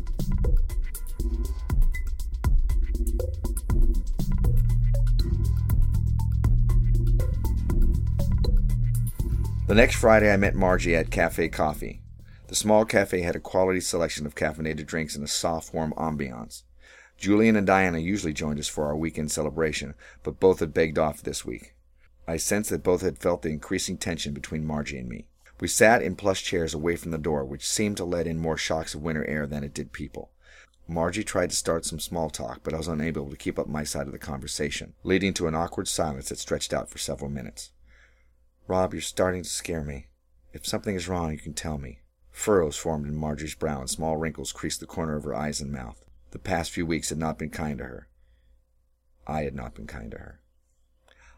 The 9.70 9.76
next 9.76 9.94
Friday, 9.94 10.32
I 10.32 10.36
met 10.36 10.56
Margie 10.56 10.96
at 10.96 11.12
Cafe 11.12 11.48
Coffee. 11.50 12.02
The 12.48 12.56
small 12.56 12.84
cafe 12.84 13.20
had 13.20 13.36
a 13.36 13.38
quality 13.38 13.78
selection 13.78 14.26
of 14.26 14.34
caffeinated 14.34 14.84
drinks 14.86 15.14
and 15.14 15.24
a 15.24 15.28
soft, 15.28 15.72
warm 15.72 15.94
ambiance. 15.96 16.64
Julian 17.16 17.54
and 17.54 17.68
Diana 17.68 17.98
usually 17.98 18.32
joined 18.32 18.58
us 18.58 18.66
for 18.66 18.86
our 18.86 18.96
weekend 18.96 19.30
celebration, 19.30 19.94
but 20.24 20.40
both 20.40 20.58
had 20.58 20.74
begged 20.74 20.98
off 20.98 21.22
this 21.22 21.44
week. 21.44 21.76
I 22.26 22.36
sensed 22.36 22.70
that 22.70 22.82
both 22.82 23.02
had 23.02 23.18
felt 23.18 23.42
the 23.42 23.50
increasing 23.50 23.96
tension 23.96 24.34
between 24.34 24.66
Margie 24.66 24.98
and 24.98 25.08
me. 25.08 25.28
We 25.60 25.68
sat 25.68 26.02
in 26.02 26.16
plush 26.16 26.42
chairs 26.42 26.74
away 26.74 26.96
from 26.96 27.12
the 27.12 27.16
door, 27.16 27.44
which 27.44 27.64
seemed 27.64 27.96
to 27.98 28.04
let 28.04 28.26
in 28.26 28.38
more 28.38 28.56
shocks 28.56 28.96
of 28.96 29.02
winter 29.02 29.24
air 29.26 29.46
than 29.46 29.62
it 29.62 29.72
did 29.72 29.92
people. 29.92 30.32
Margie 30.88 31.22
tried 31.22 31.50
to 31.50 31.56
start 31.56 31.84
some 31.84 32.00
small 32.00 32.28
talk, 32.28 32.64
but 32.64 32.74
I 32.74 32.78
was 32.78 32.88
unable 32.88 33.30
to 33.30 33.36
keep 33.36 33.56
up 33.56 33.68
my 33.68 33.84
side 33.84 34.06
of 34.06 34.12
the 34.12 34.18
conversation, 34.18 34.94
leading 35.04 35.32
to 35.34 35.46
an 35.46 35.54
awkward 35.54 35.86
silence 35.86 36.30
that 36.30 36.40
stretched 36.40 36.74
out 36.74 36.90
for 36.90 36.98
several 36.98 37.30
minutes. 37.30 37.70
Rob, 38.70 38.94
you're 38.94 39.00
starting 39.00 39.42
to 39.42 39.48
scare 39.48 39.82
me. 39.82 40.06
If 40.52 40.64
something 40.64 40.94
is 40.94 41.08
wrong, 41.08 41.32
you 41.32 41.38
can 41.38 41.54
tell 41.54 41.76
me. 41.76 42.02
Furrows 42.30 42.76
formed 42.76 43.08
in 43.08 43.16
Margie's 43.16 43.56
brow 43.56 43.80
and 43.80 43.90
small 43.90 44.16
wrinkles 44.16 44.52
creased 44.52 44.78
the 44.78 44.86
corner 44.86 45.16
of 45.16 45.24
her 45.24 45.34
eyes 45.34 45.60
and 45.60 45.72
mouth. 45.72 46.04
The 46.30 46.38
past 46.38 46.70
few 46.70 46.86
weeks 46.86 47.08
had 47.08 47.18
not 47.18 47.36
been 47.36 47.50
kind 47.50 47.78
to 47.78 47.84
her. 47.86 48.08
I 49.26 49.42
had 49.42 49.56
not 49.56 49.74
been 49.74 49.88
kind 49.88 50.12
to 50.12 50.18
her. 50.18 50.40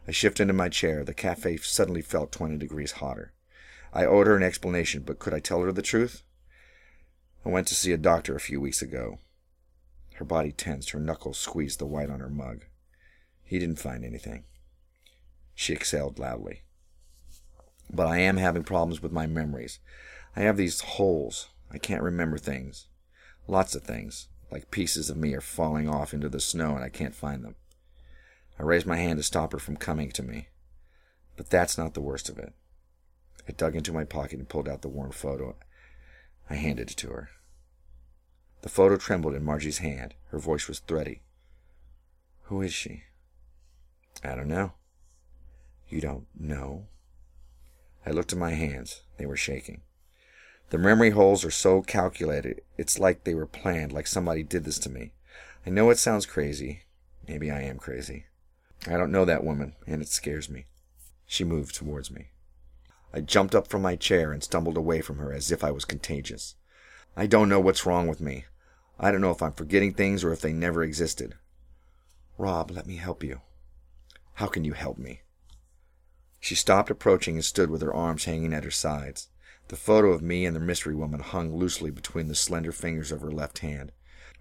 I 0.07 0.11
shifted 0.11 0.43
into 0.43 0.53
my 0.53 0.69
chair. 0.69 1.05
The 1.05 1.15
cafe 1.15 1.57
suddenly 1.57 2.03
felt 2.03 2.33
twenty 2.33 2.59
degrees 2.59 2.93
hotter. 2.93 3.33
I 3.95 4.05
owed 4.05 4.27
her 4.27 4.37
an 4.37 4.43
explanation, 4.43 5.03
but 5.03 5.19
could 5.19 5.33
I 5.33 5.41
tell 5.41 5.63
her 5.63 5.73
the 5.73 5.81
truth? 5.81 6.25
I 7.47 7.49
went 7.49 7.67
to 7.69 7.75
see 7.75 7.93
a 7.93 7.97
doctor 7.97 8.37
a 8.37 8.41
few 8.41 8.61
weeks 8.61 8.83
ago. 8.83 9.21
Her 10.17 10.27
body 10.27 10.53
tensed, 10.53 10.91
her 10.91 11.01
knuckles 11.01 11.39
squeezed 11.39 11.79
the 11.79 11.87
white 11.87 12.11
on 12.11 12.21
her 12.21 12.29
mug. 12.29 12.67
He 13.43 13.59
didn't 13.59 13.81
find 13.81 14.05
anything. 14.05 14.45
She 15.55 15.73
exhaled 15.73 16.19
loudly. 16.19 16.65
But 17.93 18.07
I 18.07 18.19
am 18.19 18.39
having 18.39 18.65
problems 18.65 19.03
with 19.03 19.13
my 19.13 19.27
memories. 19.27 19.79
I 20.35 20.41
have 20.41 20.57
these 20.57 20.81
holes. 20.81 21.49
I 21.71 21.79
can't 21.79 22.03
remember 22.03 22.39
things. 22.39 22.89
Lots 23.47 23.75
of 23.75 23.83
things, 23.83 24.29
like 24.51 24.71
pieces 24.71 25.11
of 25.11 25.17
me, 25.17 25.35
are 25.35 25.41
falling 25.41 25.89
off 25.89 26.15
into 26.15 26.29
the 26.29 26.41
snow 26.41 26.75
and 26.75 26.85
I 26.85 26.89
can't 26.89 27.15
find 27.15 27.45
them. 27.45 27.57
I 28.59 28.63
raised 28.63 28.87
my 28.87 28.97
hand 28.97 29.19
to 29.19 29.23
stop 29.23 29.53
her 29.53 29.59
from 29.59 29.77
coming 29.77 30.11
to 30.13 30.23
me. 30.23 30.49
But 31.37 31.51
that's 31.51 31.77
not 31.77 31.95
the 31.95 32.01
worst 32.01 32.29
of 32.29 32.39
it. 32.39 32.53
I 33.49 33.53
dug 33.53 33.75
into 33.75 33.93
my 33.93 34.05
pocket 34.05 34.39
and 34.39 34.49
pulled 34.49 34.69
out 34.69 34.83
the 34.83 34.89
worn 34.89 35.11
photo. 35.11 35.57
I 36.49 36.55
handed 36.55 36.91
it 36.91 36.97
to 36.99 37.09
her. 37.09 37.31
The 38.63 38.69
photo 38.69 38.97
trembled 38.97 39.35
in 39.35 39.45
Margie's 39.45 39.79
hand. 39.79 40.15
Her 40.31 40.39
voice 40.39 40.69
was 40.69 40.79
thready. 40.79 41.23
Who 42.45 42.63
is 42.63 42.73
she? 42.73 43.05
I 44.23 44.35
don't 44.35 44.49
know. 44.49 44.75
You 45.89 46.01
don't 46.01 46.27
know? 46.39 46.87
I 48.05 48.11
looked 48.11 48.33
at 48.33 48.39
my 48.39 48.53
hands. 48.53 49.03
They 49.19 49.27
were 49.27 49.37
shaking. 49.37 49.83
The 50.71 50.79
memory 50.79 51.11
holes 51.11 51.45
are 51.45 51.51
so 51.51 51.83
calculated, 51.83 52.63
it's 52.79 52.99
like 52.99 53.25
they 53.25 53.35
were 53.35 53.47
planned, 53.47 53.93
like 53.93 54.07
somebody 54.07 54.43
did 54.43 54.65
this 54.65 54.79
to 54.81 54.91
me. 54.91 55.13
I 55.67 55.71
know 55.71 55.91
it 55.91 55.99
sounds 55.99 56.25
crazy. 56.25 56.85
Maybe 57.29 57.51
I 57.51 57.61
am 57.63 57.79
crazy. 57.79 58.25
I 58.87 58.97
don't 58.97 59.13
know 59.13 59.25
that 59.27 59.45
woman, 59.45 59.75
and 59.87 60.01
it 60.03 60.09
scares 60.09 60.49
me. 60.49 60.67
She 61.27 61.45
moved 61.45 61.75
towards 61.75 62.11
me. 62.11 62.31
I 63.13 63.21
jumped 63.21 63.55
up 63.55 63.69
from 63.69 63.83
my 63.83 63.97
chair 63.97 64.33
and 64.33 64.43
stumbled 64.43 64.77
away 64.77 65.03
from 65.03 65.19
her 65.19 65.33
as 65.33 65.53
if 65.53 65.63
I 65.63 65.71
was 65.71 65.85
contagious. 65.85 66.55
I 67.17 67.27
don't 67.27 67.49
know 67.51 67.61
what's 67.61 67.85
wrong 67.85 68.09
with 68.09 68.21
me. 68.21 68.47
I 68.99 69.11
don't 69.11 69.21
know 69.21 69.31
if 69.31 69.43
I'm 69.43 69.53
forgetting 69.53 69.93
things 69.93 70.25
or 70.25 70.33
if 70.33 70.41
they 70.41 70.53
never 70.53 70.83
existed. 70.83 71.35
Rob, 72.39 72.71
let 72.71 72.87
me 72.87 72.97
help 72.97 73.23
you. 73.23 73.43
How 74.35 74.47
can 74.47 74.65
you 74.65 74.73
help 74.73 74.97
me? 74.97 75.21
She 76.43 76.57
stopped 76.57 76.91
approaching 76.91 77.37
and 77.37 77.45
stood 77.45 77.71
with 77.71 77.83
her 77.83 77.95
arms 77.95 78.25
hanging 78.25 78.53
at 78.53 78.65
her 78.65 78.71
sides. 78.73 79.29
The 79.69 79.77
photo 79.77 80.11
of 80.11 80.23
me 80.23 80.45
and 80.45 80.57
the 80.57 80.61
mystery 80.61 80.93
woman 80.93 81.21
hung 81.21 81.55
loosely 81.55 81.93
between 81.93 82.27
the 82.27 82.35
slender 82.35 82.73
fingers 82.73 83.13
of 83.13 83.21
her 83.21 83.31
left 83.31 83.61
hand. 83.61 83.93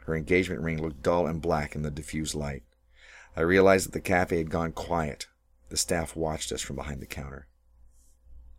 Her 0.05 0.15
engagement 0.15 0.61
ring 0.61 0.81
looked 0.81 1.03
dull 1.03 1.27
and 1.27 1.39
black 1.39 1.75
in 1.75 1.83
the 1.83 1.91
diffused 1.91 2.33
light. 2.33 2.63
I 3.37 3.41
realized 3.41 3.85
that 3.85 3.91
the 3.91 4.01
cafe 4.01 4.39
had 4.39 4.49
gone 4.49 4.71
quiet. 4.71 5.27
The 5.69 5.77
staff 5.77 6.15
watched 6.15 6.51
us 6.51 6.59
from 6.59 6.75
behind 6.75 7.03
the 7.03 7.05
counter. 7.05 7.45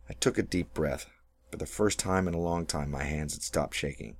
I 0.09 0.13
took 0.13 0.37
a 0.37 0.41
deep 0.41 0.73
breath. 0.73 1.09
For 1.51 1.57
the 1.57 1.65
first 1.65 1.99
time 1.99 2.29
in 2.29 2.33
a 2.33 2.39
long 2.39 2.65
time, 2.65 2.89
my 2.89 3.03
hands 3.03 3.33
had 3.33 3.43
stopped 3.43 3.75
shaking. 3.75 4.15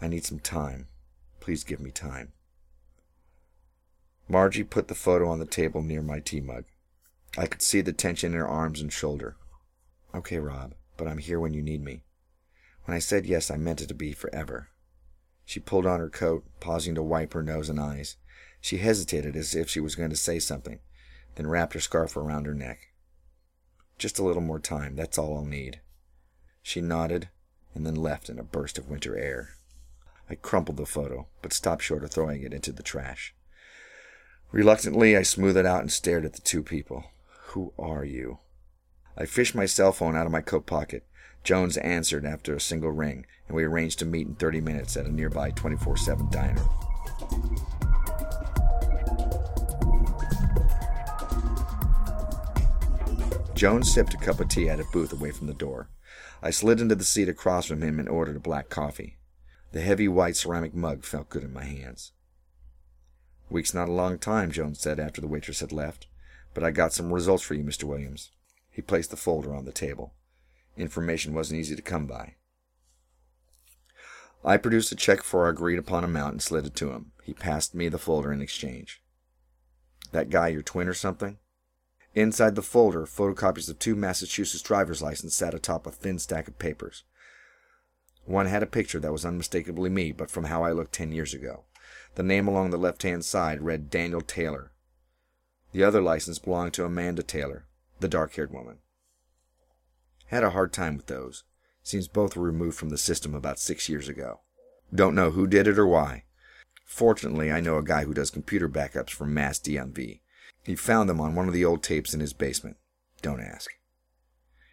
I 0.00 0.08
need 0.08 0.24
some 0.24 0.40
time. 0.40 0.88
Please 1.40 1.62
give 1.62 1.78
me 1.78 1.90
time. 1.90 2.32
Margie 4.28 4.64
put 4.64 4.88
the 4.88 4.94
photo 4.94 5.28
on 5.28 5.40
the 5.40 5.44
table 5.44 5.82
near 5.82 6.00
my 6.00 6.20
tea 6.20 6.40
mug. 6.40 6.64
I 7.36 7.46
could 7.46 7.62
see 7.62 7.80
the 7.80 7.92
tension 7.92 8.32
in 8.32 8.38
her 8.38 8.48
arms 8.48 8.80
and 8.80 8.92
shoulder. 8.92 9.36
Okay, 10.14 10.38
Rob, 10.38 10.74
but 10.96 11.08
I'm 11.08 11.18
here 11.18 11.40
when 11.40 11.54
you 11.54 11.62
need 11.62 11.82
me. 11.82 12.04
When 12.84 12.94
I 12.94 12.98
said 12.98 13.24
yes, 13.24 13.50
I 13.50 13.56
meant 13.56 13.80
it 13.80 13.88
to 13.88 13.94
be 13.94 14.12
forever. 14.12 14.68
She 15.44 15.60
pulled 15.60 15.86
on 15.86 16.00
her 16.00 16.10
coat, 16.10 16.44
pausing 16.60 16.94
to 16.94 17.02
wipe 17.02 17.32
her 17.32 17.42
nose 17.42 17.68
and 17.68 17.80
eyes. 17.80 18.16
She 18.60 18.78
hesitated 18.78 19.34
as 19.34 19.54
if 19.54 19.70
she 19.70 19.80
was 19.80 19.94
going 19.94 20.10
to 20.10 20.16
say 20.16 20.38
something, 20.38 20.80
then 21.36 21.46
wrapped 21.46 21.72
her 21.74 21.80
scarf 21.80 22.16
around 22.16 22.46
her 22.46 22.54
neck. 22.54 22.92
Just 23.98 24.18
a 24.18 24.24
little 24.24 24.42
more 24.42 24.60
time, 24.60 24.94
that's 24.94 25.16
all 25.16 25.36
I'll 25.36 25.44
need. 25.44 25.80
She 26.62 26.80
nodded 26.80 27.28
and 27.74 27.86
then 27.86 27.94
left 27.94 28.28
in 28.28 28.38
a 28.38 28.44
burst 28.44 28.78
of 28.78 28.90
winter 28.90 29.16
air. 29.16 29.56
I 30.28 30.34
crumpled 30.34 30.76
the 30.76 30.86
photo, 30.86 31.26
but 31.40 31.52
stopped 31.52 31.82
short 31.82 32.04
of 32.04 32.10
throwing 32.10 32.42
it 32.42 32.52
into 32.52 32.72
the 32.72 32.82
trash. 32.82 33.34
Reluctantly, 34.50 35.16
I 35.16 35.22
smoothed 35.22 35.56
it 35.56 35.66
out 35.66 35.80
and 35.80 35.90
stared 35.90 36.24
at 36.24 36.34
the 36.34 36.40
two 36.40 36.62
people. 36.62 37.04
Who 37.52 37.74
are 37.78 38.02
you? 38.02 38.38
I 39.14 39.26
fished 39.26 39.54
my 39.54 39.66
cell 39.66 39.92
phone 39.92 40.16
out 40.16 40.24
of 40.24 40.32
my 40.32 40.40
coat 40.40 40.64
pocket. 40.64 41.04
Jones 41.44 41.76
answered 41.76 42.24
after 42.24 42.54
a 42.54 42.60
single 42.60 42.92
ring, 42.92 43.26
and 43.46 43.54
we 43.54 43.64
arranged 43.64 43.98
to 43.98 44.06
meet 44.06 44.26
in 44.26 44.36
30 44.36 44.62
minutes 44.62 44.96
at 44.96 45.04
a 45.04 45.12
nearby 45.12 45.50
24 45.50 45.98
7 45.98 46.30
diner. 46.30 46.64
Jones 53.54 53.92
sipped 53.92 54.14
a 54.14 54.16
cup 54.16 54.40
of 54.40 54.48
tea 54.48 54.70
at 54.70 54.80
a 54.80 54.84
booth 54.90 55.12
away 55.12 55.30
from 55.30 55.46
the 55.46 55.52
door. 55.52 55.90
I 56.42 56.48
slid 56.48 56.80
into 56.80 56.94
the 56.94 57.04
seat 57.04 57.28
across 57.28 57.66
from 57.66 57.82
him 57.82 58.00
and 58.00 58.08
ordered 58.08 58.36
a 58.36 58.40
black 58.40 58.70
coffee. 58.70 59.18
The 59.72 59.82
heavy 59.82 60.08
white 60.08 60.36
ceramic 60.36 60.74
mug 60.74 61.04
felt 61.04 61.28
good 61.28 61.44
in 61.44 61.52
my 61.52 61.64
hands. 61.64 62.12
Week's 63.50 63.74
not 63.74 63.90
a 63.90 63.92
long 63.92 64.18
time, 64.18 64.52
Jones 64.52 64.80
said 64.80 64.98
after 64.98 65.20
the 65.20 65.28
waitress 65.28 65.60
had 65.60 65.70
left. 65.70 66.06
But 66.54 66.64
I 66.64 66.70
got 66.70 66.92
some 66.92 67.12
results 67.12 67.42
for 67.42 67.54
you, 67.54 67.64
Mr. 67.64 67.84
Williams. 67.84 68.30
He 68.70 68.82
placed 68.82 69.10
the 69.10 69.16
folder 69.16 69.54
on 69.54 69.64
the 69.64 69.72
table. 69.72 70.14
Information 70.76 71.34
wasn't 71.34 71.60
easy 71.60 71.76
to 71.76 71.82
come 71.82 72.06
by. 72.06 72.34
I 74.44 74.56
produced 74.56 74.90
a 74.90 74.96
check 74.96 75.22
for 75.22 75.42
our 75.44 75.50
agreed 75.50 75.78
upon 75.78 76.02
amount 76.02 76.32
and 76.32 76.42
slid 76.42 76.66
it 76.66 76.74
to 76.76 76.90
him. 76.90 77.12
He 77.22 77.32
passed 77.32 77.74
me 77.74 77.88
the 77.88 77.98
folder 77.98 78.32
in 78.32 78.42
exchange. 78.42 79.00
That 80.10 80.30
guy 80.30 80.48
your 80.48 80.62
twin 80.62 80.88
or 80.88 80.94
something? 80.94 81.38
Inside 82.14 82.56
the 82.56 82.62
folder, 82.62 83.06
photocopies 83.06 83.70
of 83.70 83.78
two 83.78 83.94
Massachusetts 83.94 84.62
driver's 84.62 85.00
licenses 85.00 85.36
sat 85.36 85.54
atop 85.54 85.86
a 85.86 85.90
thin 85.90 86.18
stack 86.18 86.48
of 86.48 86.58
papers. 86.58 87.04
One 88.24 88.46
had 88.46 88.62
a 88.62 88.66
picture 88.66 89.00
that 89.00 89.12
was 89.12 89.24
unmistakably 89.24 89.90
me, 89.90 90.12
but 90.12 90.30
from 90.30 90.44
how 90.44 90.64
I 90.64 90.72
looked 90.72 90.92
ten 90.92 91.12
years 91.12 91.32
ago. 91.32 91.64
The 92.14 92.22
name 92.22 92.46
along 92.46 92.70
the 92.70 92.76
left 92.76 93.02
hand 93.02 93.24
side 93.24 93.62
read 93.62 93.90
Daniel 93.90 94.20
Taylor, 94.20 94.72
the 95.72 95.82
other 95.82 96.02
license 96.02 96.38
belonged 96.38 96.74
to 96.74 96.84
Amanda 96.84 97.22
Taylor, 97.22 97.66
the 98.00 98.08
dark 98.08 98.34
haired 98.34 98.52
woman. 98.52 98.78
Had 100.26 100.44
a 100.44 100.50
hard 100.50 100.72
time 100.72 100.96
with 100.96 101.06
those. 101.06 101.44
Seems 101.82 102.08
both 102.08 102.36
were 102.36 102.44
removed 102.44 102.78
from 102.78 102.90
the 102.90 102.98
system 102.98 103.34
about 103.34 103.58
six 103.58 103.88
years 103.88 104.08
ago. 104.08 104.40
Don't 104.94 105.14
know 105.14 105.30
who 105.30 105.46
did 105.46 105.66
it 105.66 105.78
or 105.78 105.86
why. 105.86 106.24
Fortunately, 106.84 107.50
I 107.50 107.60
know 107.60 107.78
a 107.78 107.82
guy 107.82 108.04
who 108.04 108.14
does 108.14 108.30
computer 108.30 108.68
backups 108.68 109.10
for 109.10 109.26
Mass 109.26 109.58
DMV. 109.58 110.20
He 110.62 110.76
found 110.76 111.08
them 111.08 111.20
on 111.20 111.34
one 111.34 111.48
of 111.48 111.54
the 111.54 111.64
old 111.64 111.82
tapes 111.82 112.14
in 112.14 112.20
his 112.20 112.32
basement. 112.32 112.76
Don't 113.22 113.40
ask. 113.40 113.70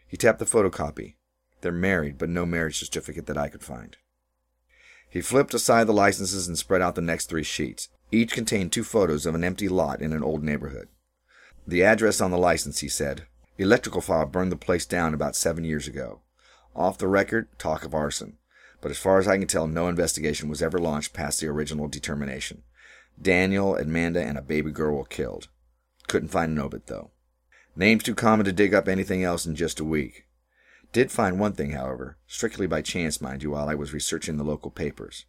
He 0.07 0.17
tapped 0.17 0.39
the 0.39 0.45
photocopy. 0.45 1.15
They're 1.61 1.71
married, 1.71 2.17
but 2.17 2.29
no 2.29 2.45
marriage 2.45 2.79
certificate 2.79 3.25
that 3.27 3.37
I 3.37 3.47
could 3.47 3.63
find. 3.63 3.97
He 5.09 5.21
flipped 5.21 5.53
aside 5.53 5.87
the 5.87 5.93
licenses 5.93 6.47
and 6.47 6.57
spread 6.57 6.81
out 6.81 6.95
the 6.95 7.01
next 7.01 7.25
three 7.27 7.43
sheets. 7.43 7.89
Each 8.11 8.31
contained 8.31 8.71
two 8.71 8.83
photos 8.83 9.25
of 9.25 9.35
an 9.35 9.43
empty 9.43 9.67
lot 9.67 10.01
in 10.01 10.13
an 10.13 10.23
old 10.23 10.43
neighborhood. 10.43 10.87
The 11.67 11.83
address 11.83 12.21
on 12.21 12.31
the 12.31 12.37
license, 12.37 12.79
he 12.79 12.89
said. 12.89 13.23
Electrical 13.57 14.01
fire 14.01 14.25
burned 14.25 14.51
the 14.51 14.55
place 14.55 14.85
down 14.85 15.13
about 15.13 15.35
seven 15.35 15.63
years 15.63 15.87
ago. 15.87 16.21
Off 16.75 16.97
the 16.97 17.07
record, 17.07 17.47
talk 17.57 17.83
of 17.83 17.93
arson. 17.93 18.37
But 18.81 18.91
as 18.91 18.97
far 18.97 19.19
as 19.19 19.27
I 19.27 19.37
can 19.37 19.47
tell, 19.47 19.67
no 19.67 19.87
investigation 19.87 20.47
was 20.47 20.61
ever 20.61 20.77
launched 20.79 21.13
past 21.13 21.41
the 21.41 21.47
original 21.47 21.87
determination. 21.87 22.63
Daniel, 23.21 23.75
Amanda, 23.75 24.23
and 24.23 24.37
a 24.37 24.41
baby 24.41 24.71
girl 24.71 24.95
were 24.95 25.05
killed. 25.05 25.49
Couldn't 26.07 26.29
find 26.29 26.53
an 26.53 26.59
obit, 26.59 26.87
though. 26.87 27.11
Names 27.75 28.03
too 28.03 28.15
common 28.15 28.45
to 28.45 28.53
dig 28.53 28.73
up 28.73 28.87
anything 28.87 29.23
else 29.23 29.45
in 29.45 29.55
just 29.55 29.79
a 29.79 29.85
week. 29.85 30.25
Did 30.91 31.11
find 31.11 31.39
one 31.39 31.53
thing, 31.53 31.71
however, 31.71 32.17
strictly 32.25 32.65
by 32.65 32.81
chance, 32.81 33.21
mind 33.21 33.43
you, 33.43 33.51
while 33.51 33.69
I 33.69 33.75
was 33.75 33.93
researching 33.93 34.37
the 34.37 34.43
local 34.43 34.71
papers. 34.71 35.25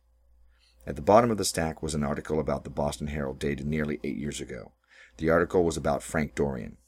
At 0.86 0.96
the 0.96 1.02
bottom 1.02 1.30
of 1.30 1.36
the 1.36 1.44
stack 1.44 1.82
was 1.82 1.94
an 1.94 2.02
article 2.02 2.40
about 2.40 2.64
the 2.64 2.70
Boston 2.70 3.08
Herald 3.08 3.38
dated 3.38 3.66
nearly 3.66 4.00
eight 4.02 4.16
years 4.16 4.40
ago. 4.40 4.72
The 5.18 5.28
article 5.28 5.62
was 5.62 5.76
about 5.76 6.02
Frank 6.02 6.34
Dorian. 6.34 6.78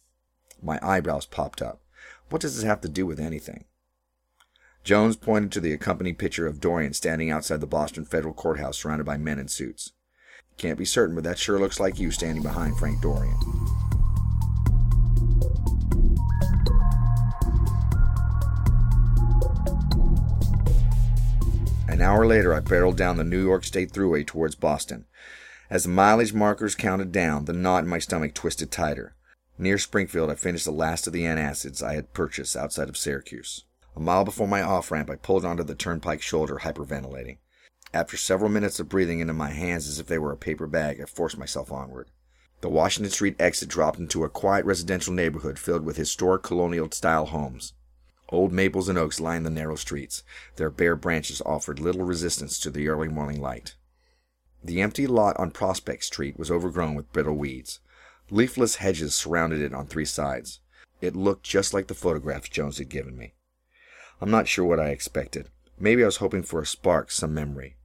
My 0.62 0.78
eyebrows 0.82 1.26
popped 1.26 1.60
up. 1.60 1.82
What 2.30 2.40
does 2.40 2.56
this 2.56 2.64
have 2.64 2.80
to 2.80 2.88
do 2.88 3.04
with 3.04 3.20
anything? 3.20 3.66
Jones 4.84 5.16
pointed 5.16 5.52
to 5.52 5.60
the 5.60 5.72
accompanied 5.72 6.18
picture 6.18 6.46
of 6.46 6.58
Dorian 6.58 6.94
standing 6.94 7.30
outside 7.30 7.60
the 7.60 7.66
Boston 7.66 8.04
Federal 8.04 8.32
Courthouse 8.32 8.78
surrounded 8.78 9.04
by 9.04 9.18
men 9.18 9.38
in 9.38 9.48
suits. 9.48 9.92
Can't 10.56 10.78
be 10.78 10.84
certain, 10.84 11.14
but 11.14 11.24
that 11.24 11.38
sure 11.38 11.58
looks 11.58 11.78
like 11.78 11.98
you 11.98 12.10
standing 12.10 12.42
behind 12.42 12.78
Frank 12.78 13.00
Dorian. 13.02 13.36
An 22.02 22.08
hour 22.08 22.26
later, 22.26 22.52
I 22.52 22.58
barreled 22.58 22.96
down 22.96 23.16
the 23.16 23.22
New 23.22 23.40
York 23.40 23.62
State 23.62 23.92
Thruway 23.92 24.26
towards 24.26 24.56
Boston. 24.56 25.04
As 25.70 25.84
the 25.84 25.88
mileage 25.88 26.32
markers 26.32 26.74
counted 26.74 27.12
down, 27.12 27.44
the 27.44 27.52
knot 27.52 27.84
in 27.84 27.88
my 27.88 28.00
stomach 28.00 28.34
twisted 28.34 28.72
tighter. 28.72 29.14
Near 29.56 29.78
Springfield, 29.78 30.28
I 30.28 30.34
finished 30.34 30.64
the 30.64 30.72
last 30.72 31.06
of 31.06 31.12
the 31.12 31.22
antacids 31.22 31.80
I 31.80 31.94
had 31.94 32.12
purchased 32.12 32.56
outside 32.56 32.88
of 32.88 32.96
Syracuse. 32.96 33.66
A 33.94 34.00
mile 34.00 34.24
before 34.24 34.48
my 34.48 34.62
off 34.62 34.90
ramp, 34.90 35.10
I 35.10 35.14
pulled 35.14 35.44
onto 35.44 35.62
the 35.62 35.76
turnpike 35.76 36.22
shoulder, 36.22 36.62
hyperventilating. 36.62 37.36
After 37.94 38.16
several 38.16 38.50
minutes 38.50 38.80
of 38.80 38.88
breathing 38.88 39.20
into 39.20 39.32
my 39.32 39.50
hands 39.50 39.86
as 39.86 40.00
if 40.00 40.08
they 40.08 40.18
were 40.18 40.32
a 40.32 40.36
paper 40.36 40.66
bag, 40.66 41.00
I 41.00 41.04
forced 41.04 41.38
myself 41.38 41.70
onward. 41.70 42.10
The 42.62 42.68
Washington 42.68 43.12
Street 43.12 43.36
exit 43.38 43.68
dropped 43.68 44.00
into 44.00 44.24
a 44.24 44.28
quiet 44.28 44.64
residential 44.64 45.14
neighborhood 45.14 45.56
filled 45.56 45.84
with 45.84 45.98
historic 45.98 46.42
colonial 46.42 46.90
style 46.90 47.26
homes. 47.26 47.74
Old 48.32 48.50
maples 48.50 48.88
and 48.88 48.96
oaks 48.98 49.20
lined 49.20 49.44
the 49.44 49.50
narrow 49.50 49.76
streets. 49.76 50.24
Their 50.56 50.70
bare 50.70 50.96
branches 50.96 51.42
offered 51.44 51.78
little 51.78 52.04
resistance 52.04 52.58
to 52.60 52.70
the 52.70 52.88
early 52.88 53.08
morning 53.08 53.42
light. 53.42 53.76
The 54.64 54.80
empty 54.80 55.06
lot 55.06 55.36
on 55.38 55.50
Prospect 55.50 56.02
Street 56.02 56.38
was 56.38 56.50
overgrown 56.50 56.94
with 56.94 57.12
brittle 57.12 57.36
weeds. 57.36 57.80
Leafless 58.30 58.76
hedges 58.76 59.14
surrounded 59.14 59.60
it 59.60 59.74
on 59.74 59.86
three 59.86 60.06
sides. 60.06 60.60
It 61.02 61.14
looked 61.14 61.42
just 61.44 61.74
like 61.74 61.88
the 61.88 61.94
photographs 61.94 62.48
Jones 62.48 62.78
had 62.78 62.88
given 62.88 63.18
me. 63.18 63.34
I'm 64.18 64.30
not 64.30 64.48
sure 64.48 64.64
what 64.64 64.80
I 64.80 64.88
expected. 64.88 65.50
Maybe 65.78 66.02
I 66.02 66.06
was 66.06 66.16
hoping 66.16 66.42
for 66.42 66.62
a 66.62 66.66
spark, 66.66 67.10
some 67.10 67.34
memory. 67.34 67.76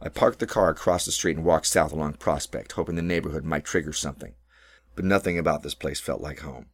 I 0.00 0.08
parked 0.08 0.38
the 0.38 0.46
car 0.46 0.68
across 0.68 1.04
the 1.04 1.10
street 1.10 1.36
and 1.36 1.44
walked 1.44 1.66
south 1.66 1.90
along 1.90 2.14
Prospect, 2.14 2.72
hoping 2.72 2.94
the 2.94 3.02
neighborhood 3.02 3.44
might 3.44 3.64
trigger 3.64 3.92
something. 3.92 4.34
But 4.94 5.04
nothing 5.04 5.36
about 5.36 5.64
this 5.64 5.74
place 5.74 5.98
felt 5.98 6.20
like 6.20 6.40
home. 6.40 6.66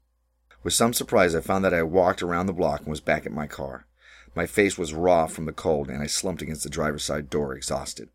With 0.63 0.75
some 0.75 0.93
surprise, 0.93 1.35
I 1.35 1.41
found 1.41 1.65
that 1.65 1.75
I 1.75 1.79
had 1.79 1.91
walked 1.91 2.23
around 2.23 2.47
the 2.47 2.53
block 2.53 2.81
and 2.81 2.89
was 2.89 3.01
back 3.01 3.27
at 3.27 3.33
my 3.33 3.47
car. 3.47 3.87
My 4.35 4.47
face 4.47 4.79
was 4.79 4.95
raw 4.95 5.27
from 5.27 5.47
the 5.47 5.53
cold, 5.53 5.91
and 5.91 6.03
I 6.03 6.07
slumped 6.07 6.41
against 6.41 6.63
the 6.63 6.71
driver's 6.71 7.05
side 7.05 7.29
door, 7.29 7.55
exhausted. 7.55 8.09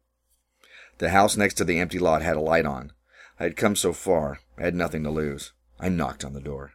The 0.98 1.10
house 1.10 1.38
next 1.38 1.56
to 1.56 1.64
the 1.64 1.80
empty 1.80 2.00
lot 2.00 2.22
had 2.22 2.38
a 2.38 2.42
light 2.42 2.66
on. 2.66 2.92
I 3.40 3.44
had 3.44 3.56
come 3.56 3.76
so 3.76 3.94
far, 3.94 4.40
I 4.58 4.64
had 4.64 4.74
nothing 4.74 5.04
to 5.04 5.12
lose. 5.12 5.54
I 5.80 5.90
knocked 5.90 6.26
on 6.26 6.34
the 6.34 6.42
door. 6.42 6.74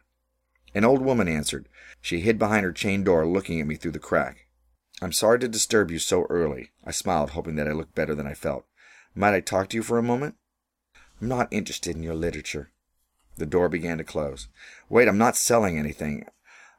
An 0.73 0.85
old 0.85 1.01
woman 1.01 1.27
answered. 1.27 1.67
She 1.99 2.21
hid 2.21 2.39
behind 2.39 2.63
her 2.63 2.71
chain 2.71 3.03
door, 3.03 3.27
looking 3.27 3.59
at 3.59 3.67
me 3.67 3.75
through 3.75 3.91
the 3.91 3.99
crack. 3.99 4.47
I'm 5.01 5.11
sorry 5.11 5.39
to 5.39 5.47
disturb 5.47 5.91
you 5.91 5.99
so 5.99 6.25
early. 6.29 6.71
I 6.85 6.91
smiled, 6.91 7.31
hoping 7.31 7.55
that 7.55 7.67
I 7.67 7.73
looked 7.73 7.95
better 7.95 8.15
than 8.15 8.27
I 8.27 8.33
felt. 8.33 8.65
Might 9.13 9.33
I 9.33 9.41
talk 9.41 9.69
to 9.69 9.77
you 9.77 9.83
for 9.83 9.97
a 9.97 10.03
moment? 10.03 10.35
I'm 11.21 11.27
not 11.27 11.51
interested 11.51 11.95
in 11.95 12.03
your 12.03 12.15
literature. 12.15 12.71
The 13.37 13.45
door 13.45 13.69
began 13.69 13.97
to 13.97 14.03
close. 14.03 14.47
Wait, 14.89 15.07
I'm 15.07 15.17
not 15.17 15.35
selling 15.35 15.77
anything. 15.77 16.25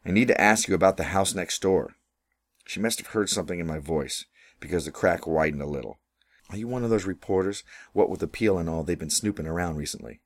I 0.05 0.11
need 0.11 0.29
to 0.29 0.41
ask 0.41 0.69
you 0.69 0.75
about 0.75 0.97
the 0.97 1.05
house 1.05 1.35
next 1.35 1.61
door. 1.63 1.97
She 2.67 2.81
must 2.81 2.99
have 2.99 3.09
heard 3.09 3.29
something 3.29 3.59
in 3.59 3.67
my 3.67 3.79
voice, 3.79 4.27
because 4.61 4.85
the 4.85 4.93
crack 4.93 5.27
widened 5.27 5.63
a 5.63 5.67
little. 5.67 5.99
Are 6.51 6.57
you 6.57 6.69
one 6.69 6.85
of 6.85 6.91
those 6.91 7.07
reporters? 7.07 7.65
What 7.93 8.11
with 8.11 8.23
appeal 8.23 8.59
and 8.59 8.69
all, 8.69 8.83
they've 8.83 8.99
been 8.99 9.11
snooping 9.11 9.47
around 9.47 9.77
recently. 9.77 10.21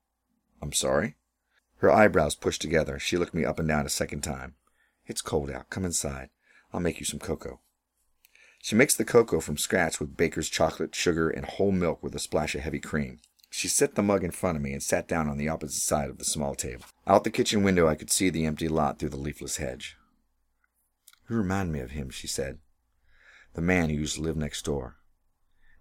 I'm 0.60 0.72
sorry? 0.72 1.16
Her 1.78 1.92
eyebrows 1.92 2.34
pushed 2.34 2.60
together. 2.60 2.98
She 2.98 3.16
looked 3.16 3.34
me 3.34 3.44
up 3.44 3.58
and 3.58 3.68
down 3.68 3.86
a 3.86 3.90
second 3.90 4.22
time. 4.22 4.54
It's 5.06 5.22
cold 5.22 5.50
out. 5.50 5.70
Come 5.70 5.84
inside. 5.84 6.28
I'll 6.72 6.80
make 6.80 7.00
you 7.00 7.06
some 7.06 7.20
cocoa. 7.20 7.60
She 8.60 8.74
makes 8.74 8.96
the 8.96 9.04
cocoa 9.04 9.40
from 9.40 9.56
scratch 9.56 10.00
with 10.00 10.16
baker's 10.16 10.48
chocolate, 10.48 10.94
sugar, 10.94 11.30
and 11.30 11.46
whole 11.46 11.72
milk 11.72 12.02
with 12.02 12.14
a 12.14 12.18
splash 12.18 12.54
of 12.54 12.62
heavy 12.62 12.80
cream. 12.80 13.20
She 13.50 13.68
set 13.68 13.94
the 13.94 14.02
mug 14.02 14.24
in 14.24 14.30
front 14.30 14.56
of 14.56 14.62
me 14.62 14.72
and 14.72 14.82
sat 14.82 15.08
down 15.08 15.28
on 15.28 15.38
the 15.38 15.48
opposite 15.48 15.80
side 15.80 16.10
of 16.10 16.18
the 16.18 16.24
small 16.24 16.54
table. 16.54 16.84
Out 17.06 17.24
the 17.24 17.30
kitchen 17.30 17.62
window, 17.62 17.88
I 17.88 17.94
could 17.94 18.10
see 18.10 18.30
the 18.30 18.46
empty 18.46 18.68
lot 18.68 18.98
through 18.98 19.08
the 19.08 19.16
leafless 19.16 19.56
hedge. 19.56 19.96
You 21.28 21.36
remind 21.36 21.72
me 21.72 21.80
of 21.80 21.92
him, 21.92 22.10
she 22.10 22.26
said. 22.26 22.58
The 23.54 23.62
man 23.62 23.90
who 23.90 23.96
used 23.96 24.16
to 24.16 24.22
live 24.22 24.36
next 24.36 24.64
door. 24.64 24.96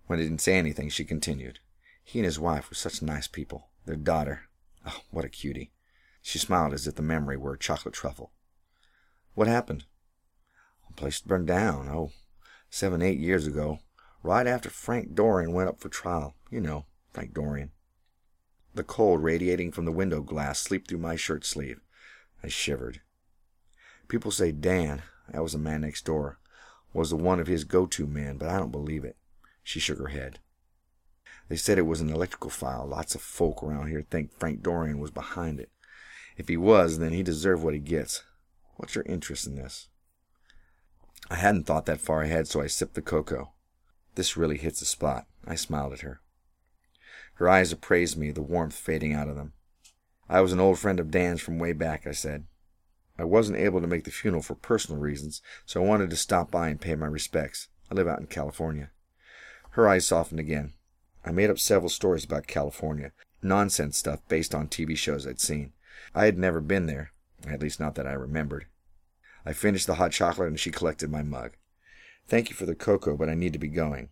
When 0.08 0.20
I 0.20 0.24
didn't 0.24 0.42
say 0.42 0.54
anything, 0.58 0.90
she 0.90 1.04
continued. 1.06 1.60
He 2.04 2.20
and 2.20 2.26
his 2.26 2.40
wife 2.40 2.70
were 2.70 2.76
such 2.76 3.02
nice 3.02 3.28
people. 3.28 3.68
Their 3.86 3.98
daughter, 3.98 4.44
oh, 4.86 5.02
what 5.12 5.26
a 5.26 5.30
cutie. 5.30 5.72
She 6.22 6.40
smiled 6.40 6.74
as 6.74 6.88
if 6.88 6.96
the 6.96 7.02
memory 7.02 7.38
were 7.38 7.54
a 7.54 7.60
chocolate 7.60 7.94
truffle. 7.94 8.32
What 9.34 9.48
happened? 9.48 9.86
The 10.88 10.94
place 10.94 11.20
burned 11.22 11.48
down, 11.48 11.90
oh, 11.90 12.12
seven, 12.70 13.02
eight 13.02 13.20
years 13.20 13.46
ago, 13.46 13.80
right 14.24 14.48
after 14.48 14.70
Frank 14.70 15.14
Dorian 15.14 15.54
went 15.54 15.70
up 15.70 15.80
for 15.80 15.90
trial. 15.90 16.36
You 16.50 16.62
know, 16.62 16.86
Frank 17.18 17.34
Dorian. 17.34 17.72
The 18.76 18.84
cold 18.84 19.24
radiating 19.24 19.72
from 19.72 19.86
the 19.86 19.92
window 19.92 20.22
glass 20.22 20.60
slipped 20.60 20.88
through 20.88 21.00
my 21.00 21.16
shirt 21.16 21.44
sleeve. 21.44 21.82
I 22.44 22.48
shivered. 22.48 23.02
People 24.08 24.30
say 24.30 24.52
Dan, 24.52 25.02
that 25.32 25.42
was 25.42 25.54
the 25.54 25.58
man 25.58 25.82
next 25.82 26.06
door, 26.06 26.38
was 26.94 27.10
the 27.10 27.16
one 27.16 27.40
of 27.40 27.48
his 27.48 27.64
go-to 27.64 28.06
men, 28.06 28.38
but 28.38 28.50
I 28.50 28.60
don't 28.60 28.72
believe 28.72 29.04
it. 29.04 29.18
She 29.64 29.80
shook 29.80 29.98
her 29.98 30.10
head. 30.10 30.38
They 31.50 31.56
said 31.56 31.80
it 31.80 31.88
was 31.88 32.02
an 32.02 32.12
electrical 32.12 32.52
file. 32.52 32.86
Lots 32.86 33.16
of 33.16 33.22
folk 33.22 33.64
around 33.64 33.88
here 33.88 34.06
think 34.08 34.38
Frank 34.38 34.62
Dorian 34.62 35.00
was 35.00 35.10
behind 35.10 35.60
it. 35.60 35.72
If 36.38 36.50
he 36.50 36.56
was, 36.56 37.00
then 37.00 37.14
he 37.14 37.24
deserved 37.24 37.64
what 37.64 37.74
he 37.74 37.80
gets. 37.80 38.22
What's 38.76 38.94
your 38.94 39.06
interest 39.06 39.48
in 39.48 39.56
this? 39.56 39.88
I 41.32 41.36
hadn't 41.38 41.64
thought 41.64 41.88
that 41.88 42.00
far 42.00 42.22
ahead, 42.22 42.48
so 42.48 42.62
I 42.62 42.68
sipped 42.68 42.94
the 42.94 43.02
cocoa. 43.02 43.54
This 44.14 44.38
really 44.38 44.60
hits 44.60 44.82
the 44.82 44.86
spot. 44.86 45.26
I 45.48 45.56
smiled 45.56 45.94
at 45.94 46.02
her. 46.02 46.22
Her 47.38 47.48
eyes 47.48 47.72
appraised 47.72 48.18
me, 48.18 48.32
the 48.32 48.42
warmth 48.42 48.76
fading 48.76 49.14
out 49.14 49.28
of 49.28 49.36
them. 49.36 49.54
I 50.28 50.42
was 50.42 50.54
an 50.54 50.60
old 50.60 50.80
friend 50.80 51.00
of 51.00 51.12
Dan's 51.12 51.40
from 51.40 51.60
way 51.60 51.72
back, 51.72 52.08
I 52.08 52.12
said. 52.12 52.46
I 53.20 53.24
wasn't 53.24 53.60
able 53.60 53.80
to 53.80 53.88
make 53.88 54.06
the 54.06 54.12
funeral 54.12 54.42
for 54.42 54.56
personal 54.56 55.00
reasons, 55.00 55.42
so 55.66 55.82
I 55.82 55.88
wanted 55.88 56.10
to 56.10 56.16
stop 56.16 56.50
by 56.50 56.70
and 56.70 56.82
pay 56.82 56.96
my 56.96 57.06
respects. 57.06 57.68
I 57.92 57.94
live 57.94 58.08
out 58.08 58.20
in 58.20 58.26
California. 58.26 58.90
Her 59.72 59.88
eyes 59.88 60.08
softened 60.08 60.40
again. 60.40 60.74
I 61.24 61.32
made 61.32 61.52
up 61.52 61.60
several 61.60 61.90
stories 61.90 62.26
about 62.26 62.48
California, 62.48 63.12
nonsense 63.44 64.00
stuff 64.00 64.20
based 64.28 64.56
on 64.56 64.68
TV 64.68 64.98
shows 64.98 65.28
I'd 65.28 65.40
seen. 65.40 65.74
I 66.16 66.26
had 66.26 66.38
never 66.40 66.60
been 66.60 66.88
there, 66.88 67.12
at 67.48 67.62
least 67.62 67.80
not 67.80 67.94
that 67.96 68.08
I 68.08 68.14
remembered. 68.14 68.66
I 69.46 69.54
finished 69.54 69.86
the 69.86 69.96
hot 69.96 70.12
chocolate 70.12 70.48
and 70.48 70.60
she 70.60 70.72
collected 70.72 71.12
my 71.12 71.22
mug. 71.22 71.52
Thank 72.28 72.50
you 72.50 72.56
for 72.56 72.66
the 72.66 72.76
cocoa, 72.76 73.16
but 73.16 73.30
I 73.30 73.36
need 73.36 73.54
to 73.54 73.60
be 73.60 73.68
going. 73.68 74.10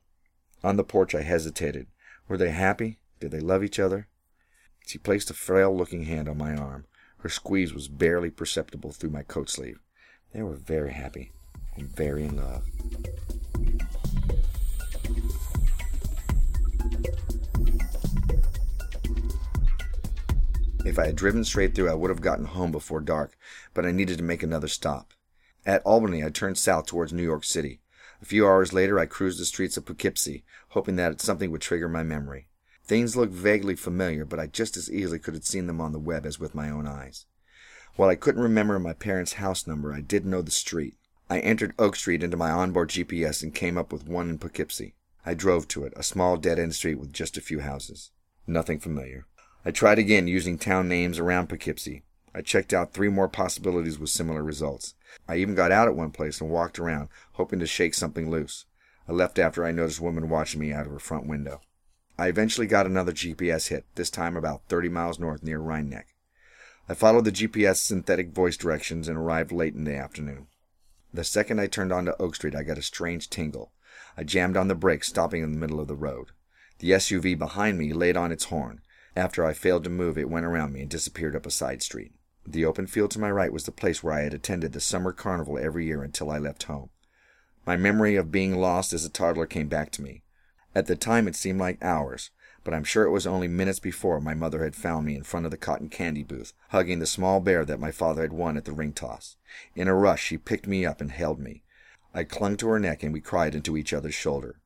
On 0.64 0.78
the 0.78 0.84
porch 0.84 1.16
I 1.16 1.24
hesitated. 1.24 1.88
Were 2.28 2.38
they 2.38 2.52
happy? 2.52 3.00
Did 3.20 3.32
they 3.32 3.40
love 3.40 3.64
each 3.64 3.80
other? 3.80 4.08
She 4.86 4.98
placed 4.98 5.30
a 5.30 5.34
frail 5.34 5.76
looking 5.76 6.04
hand 6.04 6.30
on 6.30 6.38
my 6.38 6.56
arm. 6.56 6.86
Her 7.20 7.30
squeeze 7.30 7.74
was 7.74 7.88
barely 7.88 8.30
perceptible 8.30 8.92
through 8.92 9.10
my 9.10 9.24
coat 9.24 9.50
sleeve. 9.50 9.80
They 10.34 10.44
were 10.44 10.56
very 10.56 10.94
happy 10.94 11.32
and 11.76 11.90
very 11.96 12.26
in 12.26 12.38
love. 12.38 12.66
If 20.86 21.00
I 21.00 21.08
had 21.08 21.16
driven 21.16 21.44
straight 21.44 21.74
through, 21.74 21.90
I 21.90 21.96
would 21.96 22.12
have 22.12 22.22
gotten 22.22 22.46
home 22.46 22.72
before 22.72 23.02
dark, 23.02 23.36
but 23.74 23.86
I 23.86 23.92
needed 23.92 24.20
to 24.20 24.24
make 24.24 24.44
another 24.44 24.68
stop. 24.68 25.14
At 25.66 25.82
Albany, 25.82 26.24
I 26.24 26.30
turned 26.30 26.60
south 26.60 26.86
towards 26.86 27.12
New 27.12 27.24
York 27.24 27.44
City. 27.44 27.80
A 28.22 28.26
few 28.26 28.46
hours 28.46 28.72
later, 28.72 29.00
I 29.00 29.08
cruised 29.08 29.40
the 29.40 29.46
streets 29.46 29.78
of 29.78 29.86
Poughkeepsie, 29.86 30.44
hoping 30.70 30.96
that 30.98 31.22
something 31.22 31.50
would 31.50 31.62
trigger 31.62 31.90
my 31.90 32.04
memory. 32.04 32.50
Things 32.86 33.16
looked 33.16 33.34
vaguely 33.34 33.76
familiar, 33.76 34.26
but 34.26 34.40
I 34.40 34.46
just 34.46 34.78
as 34.78 34.92
easily 34.92 35.18
could 35.18 35.34
have 35.34 35.46
seen 35.46 35.66
them 35.66 35.82
on 35.82 35.92
the 35.92 36.00
web 36.00 36.24
as 36.24 36.40
with 36.40 36.54
my 36.54 36.70
own 36.70 36.86
eyes. 36.86 37.26
While 37.96 38.10
I 38.10 38.16
couldn't 38.16 38.44
remember 38.44 38.78
my 38.78 38.94
parents' 38.94 39.34
house 39.34 39.66
number, 39.66 39.92
I 39.92 40.02
did 40.02 40.26
know 40.26 40.44
the 40.44 40.52
street. 40.52 40.96
I 41.28 41.40
entered 41.40 41.74
Oak 41.80 41.96
Street 41.96 42.22
into 42.22 42.38
my 42.38 42.52
onboard 42.52 42.90
GPS 42.90 43.42
and 43.42 43.56
came 43.56 43.78
up 43.78 43.92
with 43.92 44.08
one 44.08 44.30
in 44.30 44.38
Poughkeepsie. 44.38 44.94
I 45.26 45.34
drove 45.34 45.68
to 45.70 45.86
it, 45.86 45.94
a 45.96 46.04
small 46.04 46.38
dead 46.38 46.60
end 46.60 46.76
street 46.76 47.00
with 47.00 47.12
just 47.12 47.38
a 47.38 47.42
few 47.42 47.62
houses. 47.62 48.12
Nothing 48.46 48.80
familiar. 48.80 49.26
I 49.66 49.72
tried 49.72 49.98
again 49.98 50.28
using 50.28 50.60
town 50.60 50.88
names 50.88 51.18
around 51.18 51.48
Poughkeepsie. 51.48 52.04
I 52.36 52.42
checked 52.42 52.72
out 52.72 52.94
three 52.94 53.10
more 53.10 53.28
possibilities 53.28 53.98
with 53.98 54.12
similar 54.12 54.44
results. 54.44 54.94
I 55.28 55.38
even 55.38 55.56
got 55.56 55.72
out 55.72 55.88
at 55.88 55.96
one 55.96 56.12
place 56.12 56.40
and 56.40 56.52
walked 56.52 56.78
around, 56.78 57.08
hoping 57.34 57.60
to 57.60 57.66
shake 57.66 57.96
something 57.96 58.30
loose. 58.30 58.66
I 59.08 59.14
left 59.14 59.40
after 59.40 59.66
I 59.66 59.72
noticed 59.72 60.00
a 60.00 60.04
woman 60.04 60.30
watching 60.30 60.60
me 60.60 60.72
out 60.72 60.86
of 60.86 60.92
her 60.92 61.00
front 61.00 61.26
window. 61.26 61.62
I 62.18 62.28
eventually 62.28 62.68
got 62.68 62.86
another 62.86 63.12
GPS 63.12 63.68
hit, 63.68 63.86
this 63.96 64.10
time 64.10 64.38
about 64.38 64.64
30 64.70 64.90
miles 64.90 65.20
north 65.20 65.44
near 65.44 65.60
Rhinebeck. 65.60 66.16
I 66.88 66.94
followed 66.94 67.26
the 67.26 67.32
GPS 67.32 67.78
synthetic 67.78 68.32
voice 68.32 68.56
directions 68.56 69.08
and 69.08 69.18
arrived 69.18 69.52
late 69.52 69.74
in 69.74 69.84
the 69.84 69.96
afternoon. 69.96 70.48
The 71.14 71.24
second 71.24 71.60
I 71.60 71.68
turned 71.68 71.92
onto 71.92 72.12
Oak 72.20 72.36
Street, 72.36 72.56
I 72.56 72.64
got 72.64 72.78
a 72.78 72.84
strange 72.84 73.30
tingle. 73.30 73.72
I 74.18 74.24
jammed 74.24 74.56
on 74.56 74.68
the 74.68 74.76
brakes, 74.76 75.08
stopping 75.08 75.44
in 75.44 75.52
the 75.52 75.58
middle 75.58 75.80
of 75.80 75.88
the 75.88 75.96
road. 75.96 76.32
The 76.80 76.92
SUV 76.92 77.38
behind 77.38 77.78
me 77.78 77.92
laid 77.92 78.16
on 78.16 78.32
its 78.32 78.46
horn. 78.46 78.82
After 79.16 79.46
I 79.46 79.54
failed 79.54 79.84
to 79.86 79.90
move, 79.90 80.18
it 80.18 80.30
went 80.30 80.46
around 80.46 80.74
me 80.74 80.82
and 80.82 80.90
disappeared 80.90 81.36
up 81.36 81.46
a 81.46 81.52
side 81.52 81.82
street. 81.82 82.14
The 82.46 82.66
open 82.66 82.86
field 82.86 83.12
to 83.12 83.20
my 83.20 83.32
right 83.32 83.52
was 83.52 83.64
the 83.64 83.72
place 83.72 84.04
where 84.04 84.14
I 84.14 84.22
had 84.22 84.34
attended 84.34 84.74
the 84.74 84.82
summer 84.82 85.12
carnival 85.12 85.58
every 85.58 85.86
year 85.86 86.04
until 86.04 86.30
I 86.30 86.38
left 86.38 86.64
home. 86.64 86.90
My 87.66 87.78
memory 87.78 88.16
of 88.16 88.32
being 88.32 88.56
lost 88.56 88.94
as 88.94 89.06
a 89.06 89.10
toddler 89.10 89.46
came 89.46 89.68
back 89.68 89.90
to 89.94 90.02
me. 90.02 90.22
At 90.76 90.88
the 90.88 90.98
time 90.98 91.28
it 91.28 91.38
seemed 91.38 91.60
like 91.60 91.82
hours, 91.82 92.32
but 92.66 92.74
I'm 92.74 92.84
sure 92.84 93.06
it 93.06 93.12
was 93.12 93.26
only 93.26 93.48
minutes 93.48 93.80
before 93.80 94.20
my 94.20 94.34
mother 94.34 94.64
had 94.64 94.76
found 94.76 95.06
me 95.06 95.16
in 95.16 95.24
front 95.24 95.46
of 95.46 95.52
the 95.52 95.58
cotton 95.58 95.88
candy 95.88 96.24
booth, 96.24 96.52
hugging 96.70 97.00
the 97.00 97.06
small 97.06 97.40
bear 97.40 97.64
that 97.64 97.80
my 97.80 97.92
father 97.92 98.24
had 98.24 98.34
won 98.34 98.58
at 98.58 98.66
the 98.66 98.74
ring 98.74 98.92
toss. 98.92 99.38
In 99.76 99.88
a 99.88 99.96
rush, 99.96 100.22
she 100.22 100.38
picked 100.38 100.68
me 100.68 100.86
up 100.86 101.00
and 101.00 101.12
held 101.12 101.40
me. 101.40 101.64
I 102.14 102.26
clung 102.26 102.58
to 102.58 102.68
her 102.68 102.80
neck 102.80 103.04
and 103.04 103.14
we 103.14 103.22
cried 103.22 103.56
into 103.56 103.78
each 103.78 103.94
other's 103.94 104.16
shoulder. 104.16 104.60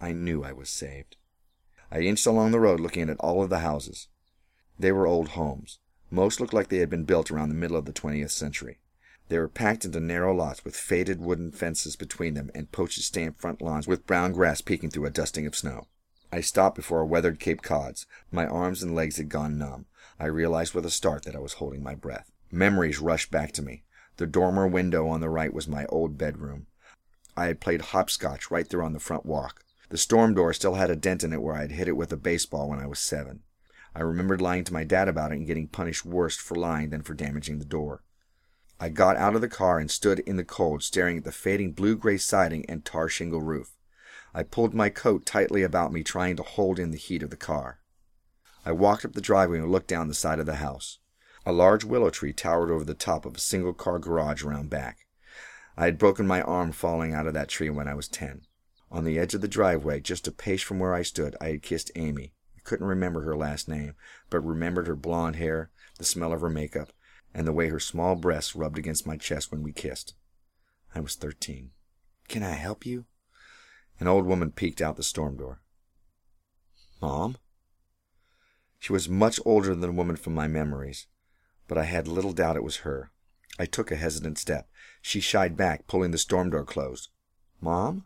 I 0.00 0.12
knew 0.12 0.42
I 0.42 0.52
was 0.52 0.70
saved. 0.70 1.16
I 1.90 2.00
inched 2.00 2.26
along 2.26 2.52
the 2.52 2.60
road 2.60 2.80
looking 2.80 3.10
at 3.10 3.20
all 3.20 3.42
of 3.42 3.50
the 3.50 3.58
houses. 3.58 4.08
They 4.78 4.92
were 4.92 5.06
old 5.06 5.30
homes. 5.30 5.78
Most 6.10 6.40
looked 6.40 6.54
like 6.54 6.68
they 6.68 6.78
had 6.78 6.90
been 6.90 7.04
built 7.04 7.30
around 7.30 7.50
the 7.50 7.54
middle 7.54 7.76
of 7.76 7.84
the 7.84 7.92
20th 7.92 8.30
century. 8.30 8.78
They 9.28 9.38
were 9.38 9.48
packed 9.48 9.84
into 9.84 10.00
narrow 10.00 10.34
lots 10.34 10.64
with 10.64 10.76
faded 10.76 11.20
wooden 11.20 11.50
fences 11.50 11.96
between 11.96 12.34
them 12.34 12.50
and 12.54 12.70
postage 12.70 13.06
stamp 13.06 13.40
front 13.40 13.62
lawns 13.62 13.88
with 13.88 14.06
brown 14.06 14.32
grass 14.32 14.60
peeking 14.60 14.90
through 14.90 15.06
a 15.06 15.10
dusting 15.10 15.46
of 15.46 15.56
snow. 15.56 15.88
I 16.30 16.40
stopped 16.40 16.76
before 16.76 17.00
a 17.00 17.06
weathered 17.06 17.40
Cape 17.40 17.62
Cod's. 17.62 18.06
My 18.30 18.46
arms 18.46 18.82
and 18.82 18.94
legs 18.94 19.16
had 19.16 19.28
gone 19.28 19.56
numb. 19.56 19.86
I 20.18 20.26
realized 20.26 20.74
with 20.74 20.84
a 20.84 20.90
start 20.90 21.24
that 21.24 21.36
I 21.36 21.38
was 21.40 21.54
holding 21.54 21.82
my 21.82 21.94
breath. 21.94 22.30
Memories 22.50 22.98
rushed 22.98 23.30
back 23.30 23.52
to 23.52 23.62
me. 23.62 23.84
The 24.16 24.26
dormer 24.26 24.66
window 24.66 25.08
on 25.08 25.20
the 25.20 25.30
right 25.30 25.54
was 25.54 25.66
my 25.66 25.86
old 25.86 26.18
bedroom. 26.18 26.66
I 27.36 27.46
had 27.46 27.60
played 27.60 27.80
hopscotch 27.80 28.50
right 28.50 28.68
there 28.68 28.82
on 28.82 28.92
the 28.92 29.00
front 29.00 29.26
walk. 29.26 29.64
The 29.88 29.98
storm 29.98 30.34
door 30.34 30.52
still 30.52 30.74
had 30.74 30.90
a 30.90 30.96
dent 30.96 31.24
in 31.24 31.32
it 31.32 31.42
where 31.42 31.54
I 31.54 31.62
had 31.62 31.72
hit 31.72 31.88
it 31.88 31.96
with 31.96 32.12
a 32.12 32.16
baseball 32.16 32.68
when 32.68 32.78
I 32.78 32.86
was 32.86 32.98
seven. 32.98 33.42
I 33.94 34.02
remembered 34.02 34.40
lying 34.40 34.64
to 34.64 34.72
my 34.72 34.84
dad 34.84 35.08
about 35.08 35.32
it 35.32 35.38
and 35.38 35.46
getting 35.46 35.68
punished 35.68 36.04
worse 36.04 36.36
for 36.36 36.56
lying 36.56 36.90
than 36.90 37.02
for 37.02 37.14
damaging 37.14 37.58
the 37.58 37.64
door. 37.64 38.02
I 38.84 38.90
got 38.90 39.16
out 39.16 39.34
of 39.34 39.40
the 39.40 39.48
car 39.48 39.78
and 39.78 39.90
stood 39.90 40.18
in 40.18 40.36
the 40.36 40.44
cold, 40.44 40.82
staring 40.82 41.16
at 41.16 41.24
the 41.24 41.32
fading 41.32 41.72
blue 41.72 41.96
gray 41.96 42.18
siding 42.18 42.66
and 42.68 42.84
tar 42.84 43.08
shingle 43.08 43.40
roof. 43.40 43.78
I 44.34 44.42
pulled 44.42 44.74
my 44.74 44.90
coat 44.90 45.24
tightly 45.24 45.62
about 45.62 45.90
me, 45.90 46.02
trying 46.02 46.36
to 46.36 46.42
hold 46.42 46.78
in 46.78 46.90
the 46.90 46.98
heat 46.98 47.22
of 47.22 47.30
the 47.30 47.36
car. 47.38 47.80
I 48.62 48.72
walked 48.72 49.06
up 49.06 49.14
the 49.14 49.22
driveway 49.22 49.60
and 49.60 49.72
looked 49.72 49.86
down 49.86 50.08
the 50.08 50.12
side 50.12 50.38
of 50.38 50.44
the 50.44 50.56
house. 50.56 50.98
A 51.46 51.50
large 51.50 51.82
willow 51.82 52.10
tree 52.10 52.34
towered 52.34 52.70
over 52.70 52.84
the 52.84 52.92
top 52.92 53.24
of 53.24 53.36
a 53.36 53.40
single 53.40 53.72
car 53.72 53.98
garage 53.98 54.44
around 54.44 54.68
back. 54.68 55.06
I 55.78 55.86
had 55.86 55.96
broken 55.96 56.26
my 56.26 56.42
arm 56.42 56.70
falling 56.70 57.14
out 57.14 57.26
of 57.26 57.32
that 57.32 57.48
tree 57.48 57.70
when 57.70 57.88
I 57.88 57.94
was 57.94 58.06
ten. 58.06 58.42
On 58.90 59.04
the 59.04 59.18
edge 59.18 59.32
of 59.32 59.40
the 59.40 59.48
driveway, 59.48 60.00
just 60.00 60.28
a 60.28 60.30
pace 60.30 60.60
from 60.60 60.78
where 60.78 60.92
I 60.92 61.00
stood, 61.00 61.36
I 61.40 61.48
had 61.48 61.62
kissed 61.62 61.90
Amy. 61.96 62.34
I 62.54 62.60
couldn't 62.64 62.86
remember 62.86 63.22
her 63.22 63.34
last 63.34 63.66
name, 63.66 63.94
but 64.28 64.40
remembered 64.40 64.88
her 64.88 64.94
blonde 64.94 65.36
hair, 65.36 65.70
the 65.96 66.04
smell 66.04 66.34
of 66.34 66.42
her 66.42 66.50
makeup, 66.50 66.92
and 67.34 67.46
the 67.46 67.52
way 67.52 67.68
her 67.68 67.80
small 67.80 68.14
breasts 68.14 68.54
rubbed 68.54 68.78
against 68.78 69.06
my 69.06 69.16
chest 69.16 69.50
when 69.50 69.62
we 69.62 69.72
kissed. 69.72 70.14
I 70.94 71.00
was 71.00 71.16
thirteen. 71.16 71.70
Can 72.28 72.42
I 72.42 72.52
help 72.52 72.86
you? 72.86 73.06
An 73.98 74.06
old 74.06 74.26
woman 74.26 74.52
peeked 74.52 74.80
out 74.80 74.96
the 74.96 75.02
storm 75.02 75.36
door. 75.36 75.60
Mom? 77.02 77.36
She 78.78 78.92
was 78.92 79.08
much 79.08 79.40
older 79.44 79.70
than 79.70 79.80
the 79.80 79.92
woman 79.92 80.16
from 80.16 80.34
my 80.34 80.46
memories, 80.46 81.06
but 81.66 81.78
I 81.78 81.84
had 81.84 82.06
little 82.06 82.32
doubt 82.32 82.56
it 82.56 82.62
was 82.62 82.78
her. 82.78 83.10
I 83.58 83.66
took 83.66 83.90
a 83.90 83.96
hesitant 83.96 84.38
step. 84.38 84.68
She 85.00 85.20
shied 85.20 85.56
back, 85.56 85.86
pulling 85.86 86.10
the 86.10 86.18
storm 86.18 86.50
door 86.50 86.64
closed. 86.64 87.08
Mom? 87.60 88.04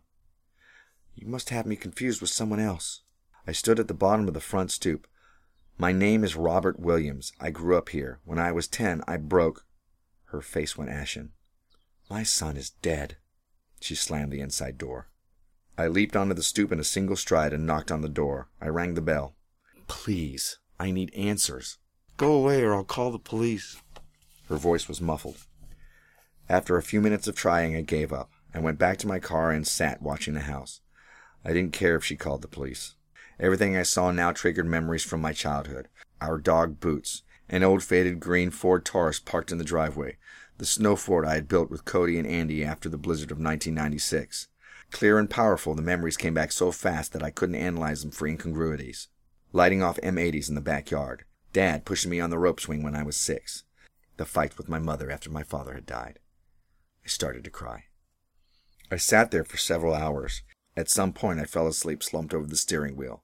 You 1.15 1.27
must 1.27 1.51
have 1.51 1.67
me 1.67 1.75
confused 1.75 2.21
with 2.21 2.31
someone 2.31 2.61
else. 2.61 3.03
I 3.47 3.53
stood 3.53 3.81
at 3.81 3.89
the 3.89 3.95
bottom 3.95 4.29
of 4.29 4.35
the 4.35 4.41
front 4.41 4.71
stoop, 4.71 5.07
my 5.79 5.93
name 5.93 6.25
is 6.25 6.35
Robert 6.35 6.81
Williams. 6.81 7.33
I 7.41 7.51
grew 7.51 7.79
up 7.79 7.91
here. 7.91 8.19
When 8.25 8.39
I 8.39 8.51
was 8.51 8.67
ten, 8.67 9.03
I 9.07 9.17
broke. 9.17 9.65
Her 10.27 10.41
face 10.41 10.77
went 10.77 10.91
ashen. 10.91 11.31
My 12.11 12.25
son 12.25 12.57
is 12.57 12.71
dead. 12.71 13.17
She 13.81 13.95
slammed 13.95 14.33
the 14.33 14.41
inside 14.41 14.77
door. 14.77 15.09
I 15.79 15.87
leaped 15.87 16.17
onto 16.17 16.35
the 16.35 16.43
stoop 16.43 16.73
in 16.73 16.81
a 16.81 16.85
single 16.85 17.15
stride 17.15 17.53
and 17.53 17.65
knocked 17.65 17.93
on 17.93 18.01
the 18.01 18.09
door. 18.09 18.49
I 18.61 18.67
rang 18.67 18.95
the 18.95 19.01
bell. 19.01 19.37
Please, 19.87 20.59
I 20.81 20.91
need 20.91 21.15
answers. 21.15 21.79
Go 22.17 22.33
away 22.33 22.63
or 22.63 22.75
I'll 22.75 22.83
call 22.83 23.13
the 23.13 23.19
police. 23.21 23.81
Her 24.49 24.57
voice 24.57 24.89
was 24.89 25.01
muffled. 25.01 25.47
After 26.49 26.77
a 26.77 26.83
few 26.83 27.01
minutes 27.01 27.29
of 27.29 27.37
trying, 27.37 27.77
I 27.77 27.83
gave 27.83 28.13
up. 28.13 28.33
I 28.53 28.59
went 28.59 28.79
back 28.79 28.99
to 28.99 29.07
my 29.07 29.21
car 29.21 29.53
and 29.53 29.65
sat 29.65 30.03
watching 30.03 30.35
the 30.35 30.41
house. 30.41 30.81
I 31.45 31.53
didn't 31.53 31.73
care 31.73 31.95
if 31.95 32.05
she 32.05 32.17
called 32.17 32.43
the 32.43 32.49
police. 32.49 32.97
Everything 33.41 33.77
I 33.77 33.85
saw 33.85 34.11
now 34.11 34.33
triggered 34.33 34.67
memories 34.67 35.05
from 35.05 35.21
my 35.21 35.33
childhood. 35.33 35.89
Our 36.21 36.39
dog 36.39 36.81
Boots, 36.81 37.23
an 37.49 37.63
old 37.63 37.85
faded 37.85 38.19
green 38.19 38.51
Ford 38.51 38.85
Taurus 38.85 39.21
parked 39.21 39.53
in 39.53 39.59
the 39.59 39.65
driveway, 39.65 40.17
the 40.59 40.67
snow 40.67 40.97
fort 40.97 41.25
I 41.25 41.35
had 41.35 41.47
built 41.47 41.71
with 41.71 41.85
Cody 41.85 42.19
and 42.19 42.27
Andy 42.27 42.65
after 42.65 42.89
the 42.89 42.99
blizzard 42.99 43.31
of 43.31 43.39
1996. 43.39 44.49
Clear 44.91 45.19
and 45.19 45.31
powerful, 45.31 45.75
the 45.75 45.83
memories 45.83 46.17
came 46.17 46.35
back 46.35 46.51
so 46.51 46.73
fast 46.73 47.13
that 47.13 47.23
I 47.23 47.31
couldn't 47.31 47.55
analyze 47.55 48.03
them 48.03 48.11
for 48.11 48.27
incongruities. 48.27 49.07
Lighting 49.53 49.83
off 49.83 50.01
M80s 50.03 50.49
in 50.49 50.57
the 50.57 50.61
backyard. 50.61 51.25
Dad 51.53 51.85
pushing 51.85 52.11
me 52.11 52.19
on 52.21 52.31
the 52.31 52.39
rope 52.39 52.59
swing 52.59 52.83
when 52.83 52.97
I 52.97 53.05
was 53.05 53.17
six. 53.17 53.63
The 54.17 54.25
fight 54.25 54.59
with 54.59 54.69
my 54.69 54.81
mother 54.81 55.11
after 55.11 55.31
my 55.31 55.45
father 55.45 55.75
had 55.75 55.87
died. 55.87 56.19
I 57.05 57.09
started 57.09 57.45
to 57.45 57.51
cry. 57.51 57.85
I 58.91 58.97
sat 58.97 59.31
there 59.31 59.45
for 59.45 59.57
several 59.57 59.95
hours. 59.95 60.43
At 60.77 60.91
some 60.91 61.13
point, 61.13 61.39
I 61.39 61.45
fell 61.45 61.69
asleep 61.69 62.03
slumped 62.03 62.35
over 62.35 62.47
the 62.47 62.57
steering 62.57 62.97
wheel. 62.97 63.23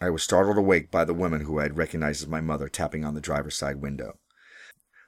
I 0.00 0.08
was 0.08 0.22
startled 0.22 0.56
awake 0.56 0.90
by 0.90 1.04
the 1.04 1.12
woman 1.12 1.42
who 1.42 1.58
I 1.58 1.64
had 1.64 1.76
recognized 1.76 2.22
as 2.22 2.28
my 2.28 2.40
mother 2.40 2.68
tapping 2.68 3.04
on 3.04 3.14
the 3.14 3.20
driver's 3.20 3.56
side 3.56 3.82
window. 3.82 4.18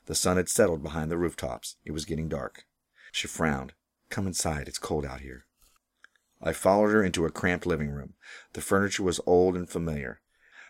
The 0.05 0.15
sun 0.15 0.37
had 0.37 0.51
settled 0.51 0.83
behind 0.83 1.11
the 1.11 1.17
rooftops. 1.17 1.77
It 1.85 1.93
was 1.93 2.05
getting 2.05 2.29
dark. 2.29 2.65
She 3.11 3.27
frowned. 3.27 3.73
Come 4.11 4.27
inside. 4.27 4.69
It's 4.69 4.79
cold 4.79 5.07
out 5.07 5.21
here. 5.21 5.47
I 6.43 6.53
followed 6.53 6.91
her 6.91 7.03
into 7.03 7.25
a 7.25 7.31
cramped 7.31 7.65
living 7.65 7.91
room. 7.91 8.15
The 8.53 8.61
furniture 8.61 9.03
was 9.03 9.21
old 9.25 9.57
and 9.57 9.69
familiar. 9.69 10.21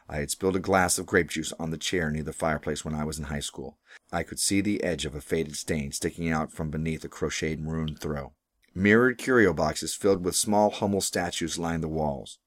I 0.08 0.18
had 0.18 0.30
spilled 0.30 0.56
a 0.56 0.61
glass 0.61 0.98
of 0.98 1.06
grape 1.06 1.30
juice 1.30 1.52
on 1.58 1.70
the 1.70 1.78
chair 1.78 2.11
near 2.11 2.22
the 2.22 2.32
fireplace 2.32 2.85
when 2.85 2.94
I 2.94 3.04
was 3.04 3.18
in 3.18 3.24
high 3.24 3.40
school. 3.40 3.78
I 4.12 4.22
could 4.22 4.38
see 4.38 4.61
the 4.61 4.85
edge 4.85 5.04
of 5.04 5.14
a 5.14 5.20
faded 5.20 5.56
stain 5.56 5.90
sticking 5.90 6.30
out 6.30 6.52
from 6.52 6.70
beneath 6.70 7.04
a 7.04 7.08
crocheted 7.08 7.61
maroon 7.61 7.96
throw. 7.96 8.35
Mirrored 8.74 9.18
curio 9.18 9.52
boxes 9.52 9.94
filled 9.94 10.24
with 10.24 10.37
small 10.37 10.70
Hummel 10.70 11.00
statues 11.00 11.58
lined 11.58 11.82
the 11.82 11.88
walls. 11.88 12.38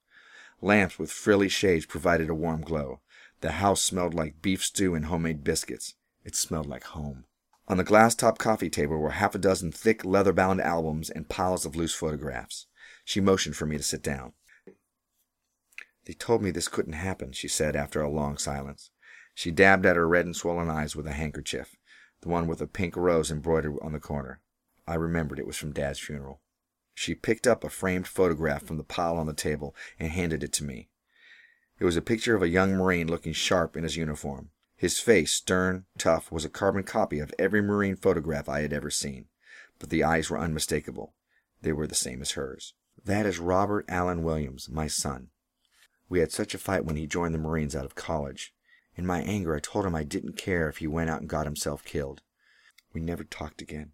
Lamps 0.62 0.98
with 0.98 1.10
frilly 1.10 1.48
shades 1.48 1.86
provided 1.86 2.30
a 2.30 2.34
warm 2.34 2.62
glow. 2.62 3.00
The 3.40 3.52
house 3.52 3.82
smelled 3.82 4.14
like 4.14 4.40
beef 4.40 4.64
stew 4.64 4.94
and 4.94 5.06
homemade 5.06 5.44
biscuits. 5.44 5.94
It 6.24 6.34
smelled 6.34 6.66
like 6.66 6.84
home. 6.84 7.24
On 7.68 7.76
the 7.76 7.84
glass 7.84 8.14
top 8.14 8.38
coffee 8.38 8.70
table 8.70 8.98
were 8.98 9.10
half 9.10 9.34
a 9.34 9.38
dozen 9.38 9.72
thick 9.72 10.04
leather 10.04 10.32
bound 10.32 10.60
albums 10.60 11.10
and 11.10 11.28
piles 11.28 11.66
of 11.66 11.76
loose 11.76 11.94
photographs. 11.94 12.66
She 13.04 13.20
motioned 13.20 13.56
for 13.56 13.66
me 13.66 13.76
to 13.76 13.82
sit 13.82 14.02
down. 14.02 14.32
They 16.06 16.12
told 16.12 16.42
me 16.42 16.50
this 16.50 16.68
couldn't 16.68 16.94
happen, 16.94 17.32
she 17.32 17.48
said 17.48 17.74
after 17.74 18.00
a 18.00 18.08
long 18.08 18.38
silence. 18.38 18.90
She 19.34 19.50
dabbed 19.50 19.84
at 19.84 19.96
her 19.96 20.08
red 20.08 20.24
and 20.24 20.34
swollen 20.34 20.70
eyes 20.70 20.96
with 20.96 21.06
a 21.06 21.12
handkerchief, 21.12 21.76
the 22.22 22.28
one 22.28 22.46
with 22.46 22.62
a 22.62 22.66
pink 22.66 22.96
rose 22.96 23.30
embroidered 23.30 23.76
on 23.82 23.92
the 23.92 24.00
corner. 24.00 24.40
I 24.86 24.94
remembered 24.94 25.38
it 25.38 25.46
was 25.46 25.56
from 25.56 25.72
Dad's 25.72 25.98
funeral. 25.98 26.40
She 26.98 27.14
picked 27.14 27.46
up 27.46 27.62
a 27.62 27.68
framed 27.68 28.08
photograph 28.08 28.62
from 28.64 28.78
the 28.78 28.82
pile 28.82 29.18
on 29.18 29.26
the 29.26 29.34
table 29.34 29.76
and 30.00 30.10
handed 30.10 30.42
it 30.42 30.52
to 30.54 30.64
me. 30.64 30.88
It 31.78 31.84
was 31.84 31.94
a 31.94 32.02
picture 32.02 32.34
of 32.34 32.42
a 32.42 32.48
young 32.48 32.72
Marine 32.72 33.06
looking 33.06 33.34
sharp 33.34 33.76
in 33.76 33.82
his 33.82 33.98
uniform. 33.98 34.48
His 34.76 34.98
face, 34.98 35.34
stern, 35.34 35.84
tough, 35.98 36.32
was 36.32 36.46
a 36.46 36.48
carbon 36.48 36.84
copy 36.84 37.18
of 37.18 37.34
every 37.38 37.60
Marine 37.60 37.96
photograph 37.96 38.48
I 38.48 38.62
had 38.62 38.72
ever 38.72 38.90
seen, 38.90 39.26
but 39.78 39.90
the 39.90 40.02
eyes 40.02 40.30
were 40.30 40.38
unmistakable. 40.38 41.14
They 41.60 41.70
were 41.70 41.86
the 41.86 41.94
same 41.94 42.22
as 42.22 42.32
hers. 42.32 42.72
That 43.04 43.26
is 43.26 43.38
Robert 43.38 43.84
Allen 43.88 44.22
Williams, 44.22 44.70
my 44.70 44.86
son. 44.86 45.28
We 46.08 46.20
had 46.20 46.32
such 46.32 46.54
a 46.54 46.58
fight 46.58 46.86
when 46.86 46.96
he 46.96 47.06
joined 47.06 47.34
the 47.34 47.38
Marines 47.38 47.76
out 47.76 47.84
of 47.84 47.94
college. 47.94 48.54
In 48.96 49.04
my 49.04 49.20
anger, 49.20 49.54
I 49.54 49.60
told 49.60 49.84
him 49.84 49.94
I 49.94 50.02
didn't 50.02 50.38
care 50.38 50.66
if 50.70 50.78
he 50.78 50.86
went 50.86 51.10
out 51.10 51.20
and 51.20 51.28
got 51.28 51.44
himself 51.44 51.84
killed. 51.84 52.22
We 52.94 53.02
never 53.02 53.22
talked 53.22 53.60
again. 53.60 53.92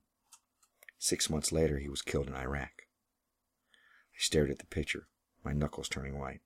Six 0.98 1.28
months 1.28 1.50
later, 1.50 1.80
he 1.80 1.88
was 1.88 2.00
killed 2.00 2.28
in 2.28 2.36
Iraq. 2.36 2.81
I 4.14 4.18
stared 4.18 4.50
at 4.50 4.58
the 4.58 4.66
picture, 4.66 5.08
my 5.44 5.52
knuckles 5.52 5.88
turning 5.88 6.18
white. 6.18 6.40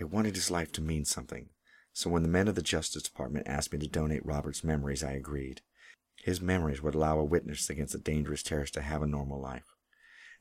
I 0.00 0.04
wanted 0.04 0.34
his 0.34 0.50
life 0.50 0.72
to 0.72 0.80
mean 0.80 1.04
something, 1.04 1.50
so 1.92 2.10
when 2.10 2.22
the 2.22 2.28
men 2.28 2.48
of 2.48 2.56
the 2.56 2.62
Justice 2.62 3.02
Department 3.02 3.46
asked 3.46 3.72
me 3.72 3.78
to 3.78 3.86
donate 3.86 4.26
Robert's 4.26 4.64
memories, 4.64 5.04
I 5.04 5.12
agreed. 5.12 5.62
His 6.16 6.40
memories 6.40 6.82
would 6.82 6.94
allow 6.94 7.18
a 7.18 7.24
witness 7.24 7.70
against 7.70 7.94
a 7.94 7.98
dangerous 7.98 8.42
terrorist 8.42 8.74
to 8.74 8.82
have 8.82 9.02
a 9.02 9.06
normal 9.06 9.40
life. 9.40 9.74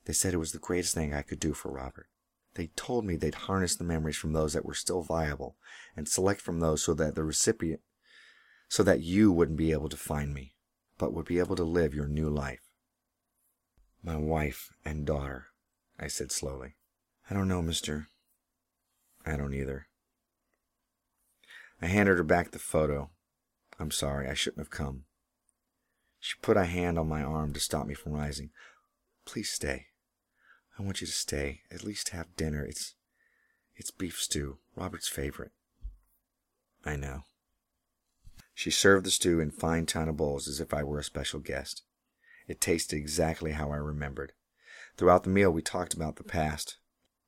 They 0.05 0.13
said 0.13 0.33
it 0.33 0.37
was 0.37 0.51
the 0.51 0.59
greatest 0.59 0.93
thing 0.93 1.13
I 1.13 1.21
could 1.21 1.39
do 1.39 1.53
for 1.53 1.71
Robert. 1.71 2.07
They 2.55 2.67
told 2.75 3.05
me 3.05 3.15
they'd 3.15 3.35
harness 3.35 3.75
the 3.75 3.83
memories 3.83 4.17
from 4.17 4.33
those 4.33 4.53
that 4.53 4.65
were 4.65 4.73
still 4.73 5.01
viable 5.01 5.57
and 5.95 6.07
select 6.07 6.41
from 6.41 6.59
those 6.59 6.83
so 6.83 6.93
that 6.95 7.15
the 7.15 7.23
recipient, 7.23 7.81
so 8.67 8.83
that 8.83 9.01
you 9.01 9.31
wouldn't 9.31 9.57
be 9.57 9.71
able 9.71 9.89
to 9.89 9.97
find 9.97 10.33
me, 10.33 10.55
but 10.97 11.13
would 11.13 11.25
be 11.25 11.39
able 11.39 11.55
to 11.55 11.63
live 11.63 11.93
your 11.93 12.07
new 12.07 12.29
life. 12.29 12.69
My 14.03 14.17
wife 14.17 14.71
and 14.83 15.05
daughter, 15.05 15.47
I 15.99 16.07
said 16.07 16.31
slowly. 16.31 16.75
I 17.29 17.33
don't 17.33 17.47
know, 17.47 17.61
mister. 17.61 18.07
I 19.25 19.37
don't 19.37 19.53
either. 19.53 19.87
I 21.81 21.87
handed 21.87 22.17
her 22.17 22.23
back 22.23 22.51
the 22.51 22.59
photo. 22.59 23.09
I'm 23.79 23.91
sorry, 23.91 24.27
I 24.27 24.33
shouldn't 24.33 24.61
have 24.61 24.69
come. 24.69 25.05
She 26.19 26.35
put 26.41 26.57
a 26.57 26.65
hand 26.65 26.97
on 26.97 27.07
my 27.09 27.21
arm 27.21 27.53
to 27.53 27.59
stop 27.59 27.85
me 27.85 27.93
from 27.93 28.13
rising. 28.13 28.51
Please 29.25 29.49
stay. 29.49 29.87
I 30.77 30.83
want 30.83 31.01
you 31.01 31.07
to 31.07 31.13
stay. 31.13 31.61
At 31.71 31.83
least 31.83 32.09
have 32.09 32.35
dinner. 32.35 32.65
It's 32.65 32.95
it's 33.75 33.91
beef 33.91 34.21
stew, 34.21 34.59
Robert's 34.75 35.07
favorite. 35.07 35.51
I 36.85 36.95
know. 36.95 37.23
She 38.53 38.69
served 38.69 39.05
the 39.05 39.11
stew 39.11 39.39
in 39.39 39.51
fine 39.51 39.85
china 39.85 40.13
bowls 40.13 40.47
as 40.47 40.59
if 40.59 40.73
I 40.73 40.83
were 40.83 40.99
a 40.99 41.03
special 41.03 41.39
guest. 41.39 41.83
It 42.47 42.61
tasted 42.61 42.97
exactly 42.97 43.51
how 43.51 43.71
I 43.71 43.77
remembered. 43.77 44.33
Throughout 44.97 45.23
the 45.23 45.29
meal, 45.29 45.51
we 45.51 45.61
talked 45.61 45.93
about 45.93 46.17
the 46.17 46.23
past. 46.23 46.77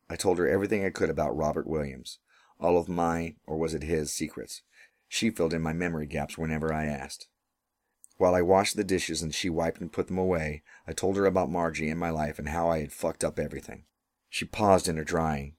I 0.09 0.15
told 0.15 0.37
her 0.37 0.47
everything 0.47 0.85
I 0.85 0.91
could 0.91 1.09
about 1.09 1.35
Robert 1.35 1.65
Williams, 1.65 2.19
all 2.59 2.77
of 2.77 2.87
my, 2.87 3.35
or 3.47 3.57
was 3.57 3.73
it 3.73 3.83
his, 3.83 4.13
secrets. 4.13 4.61
She 5.07 5.31
filled 5.31 5.53
in 5.53 5.61
my 5.61 5.73
memory 5.73 6.05
gaps 6.05 6.37
whenever 6.37 6.71
I 6.71 6.85
asked. 6.85 7.27
While 8.17 8.35
I 8.35 8.41
washed 8.41 8.77
the 8.77 8.83
dishes 8.83 9.21
and 9.21 9.33
she 9.33 9.49
wiped 9.49 9.81
and 9.81 9.91
put 9.91 10.07
them 10.07 10.17
away, 10.17 10.63
I 10.87 10.93
told 10.93 11.17
her 11.17 11.25
about 11.25 11.49
Margie 11.49 11.89
and 11.89 11.99
my 11.99 12.11
life 12.11 12.39
and 12.39 12.49
how 12.49 12.69
I 12.69 12.79
had 12.79 12.93
fucked 12.93 13.23
up 13.23 13.39
everything. 13.39 13.85
She 14.29 14.45
paused 14.45 14.87
in 14.87 14.97
her 14.97 15.03
drying. 15.03 15.55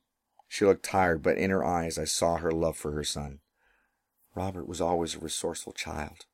She 0.49 0.65
looked 0.65 0.85
tired, 0.85 1.23
but 1.23 1.37
in 1.37 1.51
her 1.51 1.65
eyes 1.65 1.99
I 1.99 2.05
saw 2.05 2.37
her 2.37 2.53
love 2.53 2.77
for 2.77 2.93
her 2.93 3.05
son. 3.05 3.41
Robert 4.35 4.69
was 4.69 4.81
always 4.81 5.15
a 5.15 5.19
resourceful 5.19 5.73
child. 5.73 6.27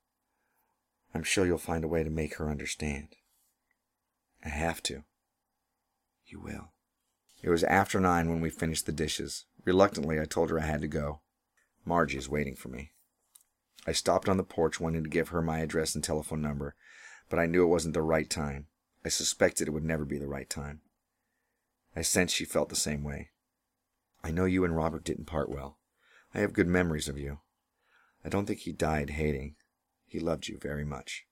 I'm 1.13 1.23
sure 1.23 1.45
you'll 1.45 1.57
find 1.57 1.83
a 1.83 1.89
way 1.89 2.03
to 2.03 2.09
make 2.09 2.35
her 2.35 2.49
understand. 2.49 3.15
I 4.45 4.49
have 4.49 4.83
to. 4.83 5.03
You 6.33 6.39
will. 6.39 6.73
It 7.43 7.51
was 7.51 7.63
after 7.63 7.99
nine 7.99 8.27
when 8.27 8.41
we 8.41 8.49
finished 8.49 8.87
the 8.87 8.91
dishes. 8.91 9.45
Reluctantly, 9.65 10.19
I 10.19 10.25
told 10.25 10.49
her 10.49 10.59
I 10.59 10.65
had 10.65 10.81
to 10.81 10.87
go. 10.87 11.21
Margie 11.85 12.17
is 12.17 12.27
waiting 12.27 12.55
for 12.55 12.69
me. 12.69 12.89
I 13.85 13.91
stopped 13.91 14.27
on 14.27 14.37
the 14.37 14.43
porch 14.43 14.79
wanting 14.79 15.03
to 15.03 15.09
give 15.11 15.29
her 15.29 15.43
my 15.43 15.59
address 15.59 15.93
and 15.93 16.03
telephone 16.03 16.41
number, 16.41 16.73
but 17.29 17.37
I 17.37 17.45
knew 17.45 17.63
it 17.63 17.67
wasn't 17.67 17.93
the 17.93 18.01
right 18.01 18.27
time. 18.27 18.65
I 19.05 19.09
suspected 19.09 19.67
it 19.67 19.71
would 19.71 19.83
never 19.83 20.05
be 20.05 20.17
the 20.17 20.27
right 20.27 20.49
time. 20.49 20.81
I 21.95 22.01
sensed 22.01 22.33
she 22.33 22.45
felt 22.45 22.69
the 22.69 22.75
same 22.75 23.03
way. 23.03 23.29
I 24.23 24.31
know 24.31 24.45
you 24.45 24.65
and 24.65 24.75
Robert 24.75 25.03
didn't 25.03 25.25
part 25.25 25.51
well. 25.51 25.77
I 26.33 26.39
have 26.39 26.53
good 26.53 26.67
memories 26.67 27.07
of 27.07 27.19
you. 27.19 27.41
I 28.25 28.29
don't 28.29 28.47
think 28.47 28.61
he 28.61 28.71
died 28.71 29.11
hating. 29.11 29.55
He 30.07 30.19
loved 30.19 30.47
you 30.47 30.57
very 30.59 30.83
much. 30.83 31.27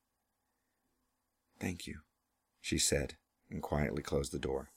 Thank 1.59 1.87
you, 1.87 2.01
she 2.59 2.77
said, 2.77 3.15
and 3.49 3.63
quietly 3.63 4.03
closed 4.03 4.31
the 4.31 4.37
door. 4.37 4.69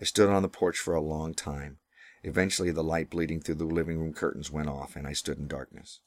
I 0.00 0.04
stood 0.04 0.28
on 0.28 0.42
the 0.42 0.48
porch 0.48 0.78
for 0.78 0.94
a 0.94 1.00
long 1.00 1.34
time. 1.34 1.78
Eventually, 2.22 2.70
the 2.70 2.84
light 2.84 3.10
bleeding 3.10 3.40
through 3.40 3.56
the 3.56 3.64
living 3.64 3.98
room 3.98 4.12
curtains 4.12 4.50
went 4.50 4.68
off, 4.68 4.94
and 4.94 5.06
I 5.06 5.12
stood 5.12 5.38
in 5.38 5.48
darkness. 5.48 6.00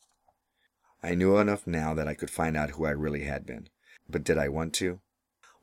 I 1.03 1.15
knew 1.15 1.37
enough 1.37 1.67
now 1.67 1.93
that 1.95 2.07
I 2.07 2.13
could 2.13 2.29
find 2.29 2.55
out 2.55 2.71
who 2.71 2.85
I 2.85 2.91
really 2.91 3.23
had 3.23 3.45
been. 3.45 3.69
But 4.09 4.23
did 4.23 4.37
I 4.37 4.49
want 4.49 4.73
to? 4.75 5.01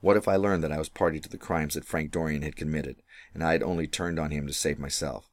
What 0.00 0.16
if 0.16 0.28
I 0.28 0.36
learned 0.36 0.62
that 0.64 0.72
I 0.72 0.78
was 0.78 0.88
party 0.88 1.20
to 1.20 1.28
the 1.28 1.38
crimes 1.38 1.74
that 1.74 1.84
Frank 1.84 2.10
Dorian 2.10 2.42
had 2.42 2.56
committed, 2.56 3.02
and 3.34 3.42
I 3.42 3.52
had 3.52 3.62
only 3.62 3.86
turned 3.86 4.18
on 4.18 4.30
him 4.30 4.46
to 4.46 4.52
save 4.52 4.78
myself? 4.78 5.30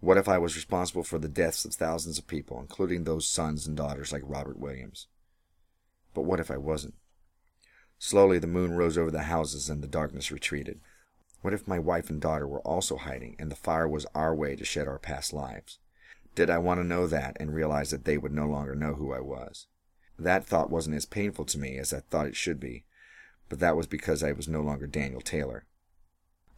What 0.00 0.16
if 0.16 0.28
I 0.28 0.38
was 0.38 0.56
responsible 0.56 1.04
for 1.04 1.18
the 1.18 1.28
deaths 1.28 1.64
of 1.64 1.74
thousands 1.74 2.18
of 2.18 2.26
people, 2.26 2.60
including 2.60 3.04
those 3.04 3.26
sons 3.26 3.66
and 3.66 3.76
daughters 3.76 4.12
like 4.12 4.22
Robert 4.24 4.58
Williams? 4.58 5.08
But 6.14 6.22
what 6.22 6.40
if 6.40 6.50
I 6.50 6.56
wasn't? 6.56 6.94
Slowly 7.98 8.38
the 8.38 8.46
moon 8.46 8.72
rose 8.72 8.96
over 8.96 9.10
the 9.10 9.24
houses 9.24 9.68
and 9.68 9.82
the 9.82 9.88
darkness 9.88 10.32
retreated. 10.32 10.80
What 11.42 11.54
if 11.54 11.66
my 11.66 11.78
wife 11.78 12.10
and 12.10 12.20
daughter 12.20 12.46
were 12.46 12.60
also 12.60 12.96
hiding, 12.96 13.36
and 13.38 13.50
the 13.50 13.56
fire 13.56 13.88
was 13.88 14.06
our 14.14 14.34
way 14.34 14.56
to 14.56 14.64
shed 14.64 14.86
our 14.86 14.98
past 14.98 15.32
lives? 15.32 15.78
Did 16.34 16.50
I 16.50 16.58
want 16.58 16.80
to 16.80 16.86
know 16.86 17.06
that 17.06 17.36
and 17.40 17.54
realize 17.54 17.90
that 17.90 18.04
they 18.04 18.18
would 18.18 18.32
no 18.32 18.46
longer 18.46 18.74
know 18.74 18.94
who 18.94 19.12
I 19.12 19.20
was? 19.20 19.66
That 20.18 20.44
thought 20.44 20.70
wasn't 20.70 20.96
as 20.96 21.06
painful 21.06 21.46
to 21.46 21.58
me 21.58 21.78
as 21.78 21.94
I 21.94 22.00
thought 22.00 22.26
it 22.26 22.36
should 22.36 22.60
be, 22.60 22.84
but 23.48 23.58
that 23.58 23.76
was 23.76 23.86
because 23.86 24.22
I 24.22 24.32
was 24.32 24.48
no 24.48 24.60
longer 24.60 24.86
Daniel 24.86 25.22
Taylor. 25.22 25.64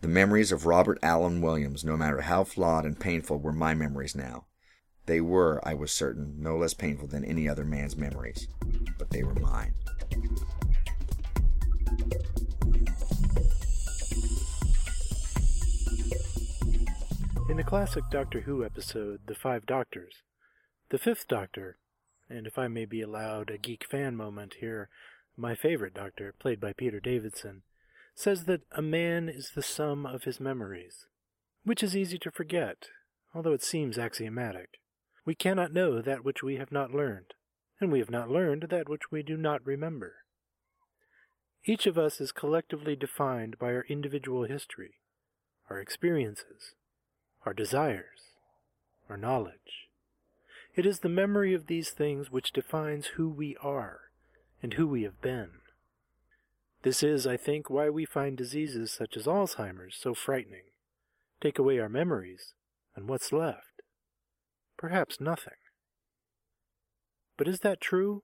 The 0.00 0.08
memories 0.08 0.50
of 0.50 0.66
Robert 0.66 0.98
Allen 1.00 1.40
Williams, 1.40 1.84
no 1.84 1.96
matter 1.96 2.22
how 2.22 2.42
flawed 2.42 2.84
and 2.84 2.98
painful, 2.98 3.38
were 3.38 3.52
my 3.52 3.74
memories 3.74 4.16
now. 4.16 4.46
They 5.06 5.20
were, 5.20 5.60
I 5.62 5.74
was 5.74 5.92
certain, 5.92 6.36
no 6.40 6.56
less 6.56 6.74
painful 6.74 7.06
than 7.06 7.24
any 7.24 7.48
other 7.48 7.64
man's 7.64 7.96
memories, 7.96 8.48
but 8.98 9.10
they 9.10 9.22
were 9.22 9.34
mine. 9.34 9.74
In 17.48 17.56
the 17.56 17.64
classic 17.64 18.04
Doctor 18.08 18.42
Who 18.42 18.64
episode, 18.64 19.26
The 19.26 19.34
Five 19.34 19.66
Doctors, 19.66 20.22
the 20.90 20.96
fifth 20.96 21.26
Doctor, 21.26 21.76
and 22.30 22.46
if 22.46 22.56
I 22.56 22.68
may 22.68 22.84
be 22.86 23.02
allowed 23.02 23.50
a 23.50 23.58
geek 23.58 23.84
fan 23.84 24.16
moment 24.16 24.54
here, 24.60 24.88
my 25.36 25.54
favorite 25.54 25.92
Doctor, 25.92 26.34
played 26.38 26.60
by 26.60 26.72
Peter 26.72 27.00
Davison, 27.00 27.62
says 28.14 28.44
that 28.44 28.62
a 28.70 28.80
man 28.80 29.28
is 29.28 29.50
the 29.50 29.62
sum 29.62 30.06
of 30.06 30.22
his 30.22 30.40
memories, 30.40 31.06
which 31.64 31.82
is 31.82 31.96
easy 31.96 32.16
to 32.18 32.30
forget, 32.30 32.88
although 33.34 33.52
it 33.52 33.62
seems 33.62 33.98
axiomatic. 33.98 34.78
We 35.26 35.34
cannot 35.34 35.74
know 35.74 36.00
that 36.00 36.24
which 36.24 36.42
we 36.42 36.56
have 36.56 36.72
not 36.72 36.94
learned, 36.94 37.34
and 37.80 37.90
we 37.90 37.98
have 37.98 38.10
not 38.10 38.30
learned 38.30 38.68
that 38.70 38.88
which 38.88 39.10
we 39.10 39.22
do 39.22 39.36
not 39.36 39.66
remember. 39.66 40.14
Each 41.64 41.86
of 41.86 41.98
us 41.98 42.20
is 42.20 42.32
collectively 42.32 42.96
defined 42.96 43.58
by 43.58 43.74
our 43.74 43.84
individual 43.88 44.44
history, 44.44 44.94
our 45.68 45.80
experiences, 45.80 46.76
our 47.44 47.52
desires, 47.52 48.36
our 49.08 49.16
knowledge. 49.16 49.88
It 50.74 50.86
is 50.86 51.00
the 51.00 51.08
memory 51.08 51.54
of 51.54 51.66
these 51.66 51.90
things 51.90 52.30
which 52.30 52.52
defines 52.52 53.08
who 53.16 53.28
we 53.28 53.56
are 53.62 54.00
and 54.62 54.74
who 54.74 54.86
we 54.86 55.02
have 55.02 55.20
been. 55.20 55.50
This 56.82 57.02
is, 57.02 57.26
I 57.26 57.36
think, 57.36 57.68
why 57.68 57.90
we 57.90 58.04
find 58.04 58.36
diseases 58.36 58.90
such 58.90 59.16
as 59.16 59.26
Alzheimer's 59.26 59.96
so 59.96 60.14
frightening. 60.14 60.64
Take 61.40 61.58
away 61.58 61.78
our 61.78 61.88
memories, 61.88 62.54
and 62.96 63.08
what's 63.08 63.32
left? 63.32 63.82
Perhaps 64.76 65.20
nothing. 65.20 65.54
But 67.36 67.48
is 67.48 67.60
that 67.60 67.80
true? 67.80 68.22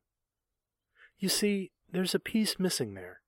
You 1.18 1.28
see, 1.28 1.70
there's 1.90 2.14
a 2.14 2.20
piece 2.20 2.58
missing 2.58 2.94
there. 2.94 3.20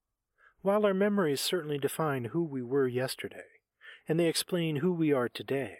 While 0.62 0.84
our 0.84 0.94
memories 0.94 1.40
certainly 1.40 1.78
define 1.78 2.26
who 2.26 2.42
we 2.42 2.62
were 2.62 2.86
yesterday, 2.86 3.59
and 4.08 4.18
they 4.18 4.26
explain 4.26 4.76
who 4.76 4.92
we 4.92 5.12
are 5.12 5.28
today. 5.28 5.78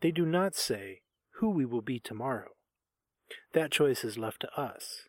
They 0.00 0.10
do 0.10 0.24
not 0.24 0.54
say 0.54 1.02
who 1.38 1.50
we 1.50 1.64
will 1.64 1.82
be 1.82 1.98
tomorrow. 1.98 2.50
That 3.52 3.70
choice 3.70 4.04
is 4.04 4.18
left 4.18 4.40
to 4.40 4.60
us. 4.60 5.02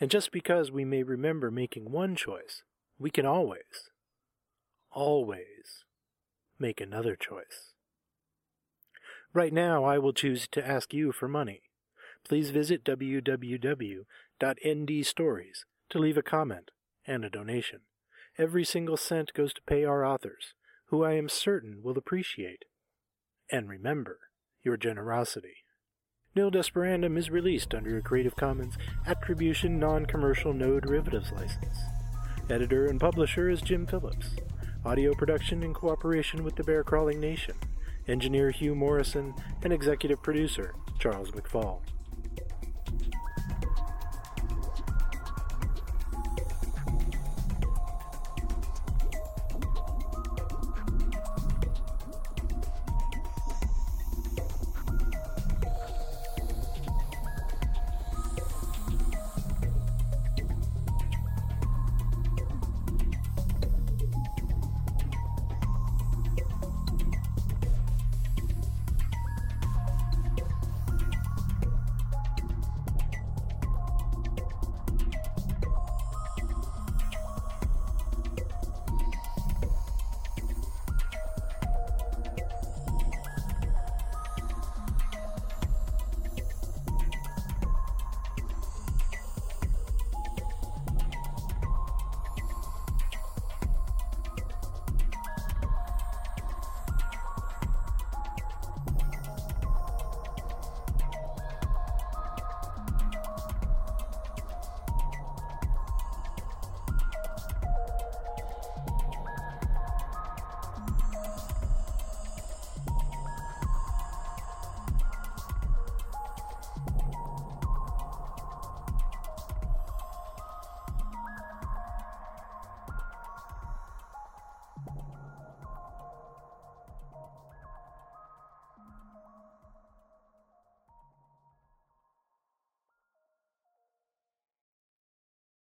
And 0.00 0.10
just 0.10 0.30
because 0.32 0.70
we 0.70 0.84
may 0.84 1.02
remember 1.02 1.50
making 1.50 1.90
one 1.90 2.14
choice, 2.14 2.62
we 2.98 3.10
can 3.10 3.26
always, 3.26 3.90
always 4.92 5.84
make 6.58 6.80
another 6.80 7.16
choice. 7.16 7.74
Right 9.32 9.52
now, 9.52 9.84
I 9.84 9.98
will 9.98 10.12
choose 10.12 10.48
to 10.48 10.66
ask 10.66 10.94
you 10.94 11.12
for 11.12 11.28
money. 11.28 11.62
Please 12.24 12.50
visit 12.50 12.84
www.ndstories 12.84 14.04
to 15.90 15.98
leave 15.98 16.16
a 16.16 16.22
comment 16.22 16.70
and 17.06 17.24
a 17.24 17.30
donation. 17.30 17.80
Every 18.36 18.64
single 18.64 18.96
cent 18.96 19.32
goes 19.34 19.52
to 19.54 19.62
pay 19.62 19.84
our 19.84 20.04
authors, 20.04 20.54
who 20.88 21.04
I 21.04 21.14
am 21.14 21.28
certain 21.28 21.80
will 21.82 21.98
appreciate 21.98 22.64
and 23.50 23.68
remember 23.68 24.18
your 24.62 24.76
generosity. 24.76 25.64
Nil 26.34 26.50
Desperandum 26.50 27.16
is 27.16 27.30
released 27.30 27.74
under 27.74 27.96
a 27.96 28.02
Creative 28.02 28.36
Commons 28.36 28.76
Attribution 29.06 29.78
Non 29.78 30.06
Commercial 30.06 30.52
No 30.52 30.78
Derivatives 30.78 31.32
license. 31.32 31.78
Editor 32.50 32.86
and 32.86 33.00
publisher 33.00 33.48
is 33.48 33.60
Jim 33.60 33.86
Phillips. 33.86 34.36
Audio 34.84 35.14
production 35.14 35.62
in 35.62 35.74
cooperation 35.74 36.44
with 36.44 36.56
the 36.56 36.64
Bear 36.64 36.84
Crawling 36.84 37.20
Nation. 37.20 37.54
Engineer 38.06 38.50
Hugh 38.50 38.74
Morrison 38.74 39.34
and 39.62 39.72
executive 39.72 40.22
producer 40.22 40.74
Charles 40.98 41.30
McFall. 41.32 41.80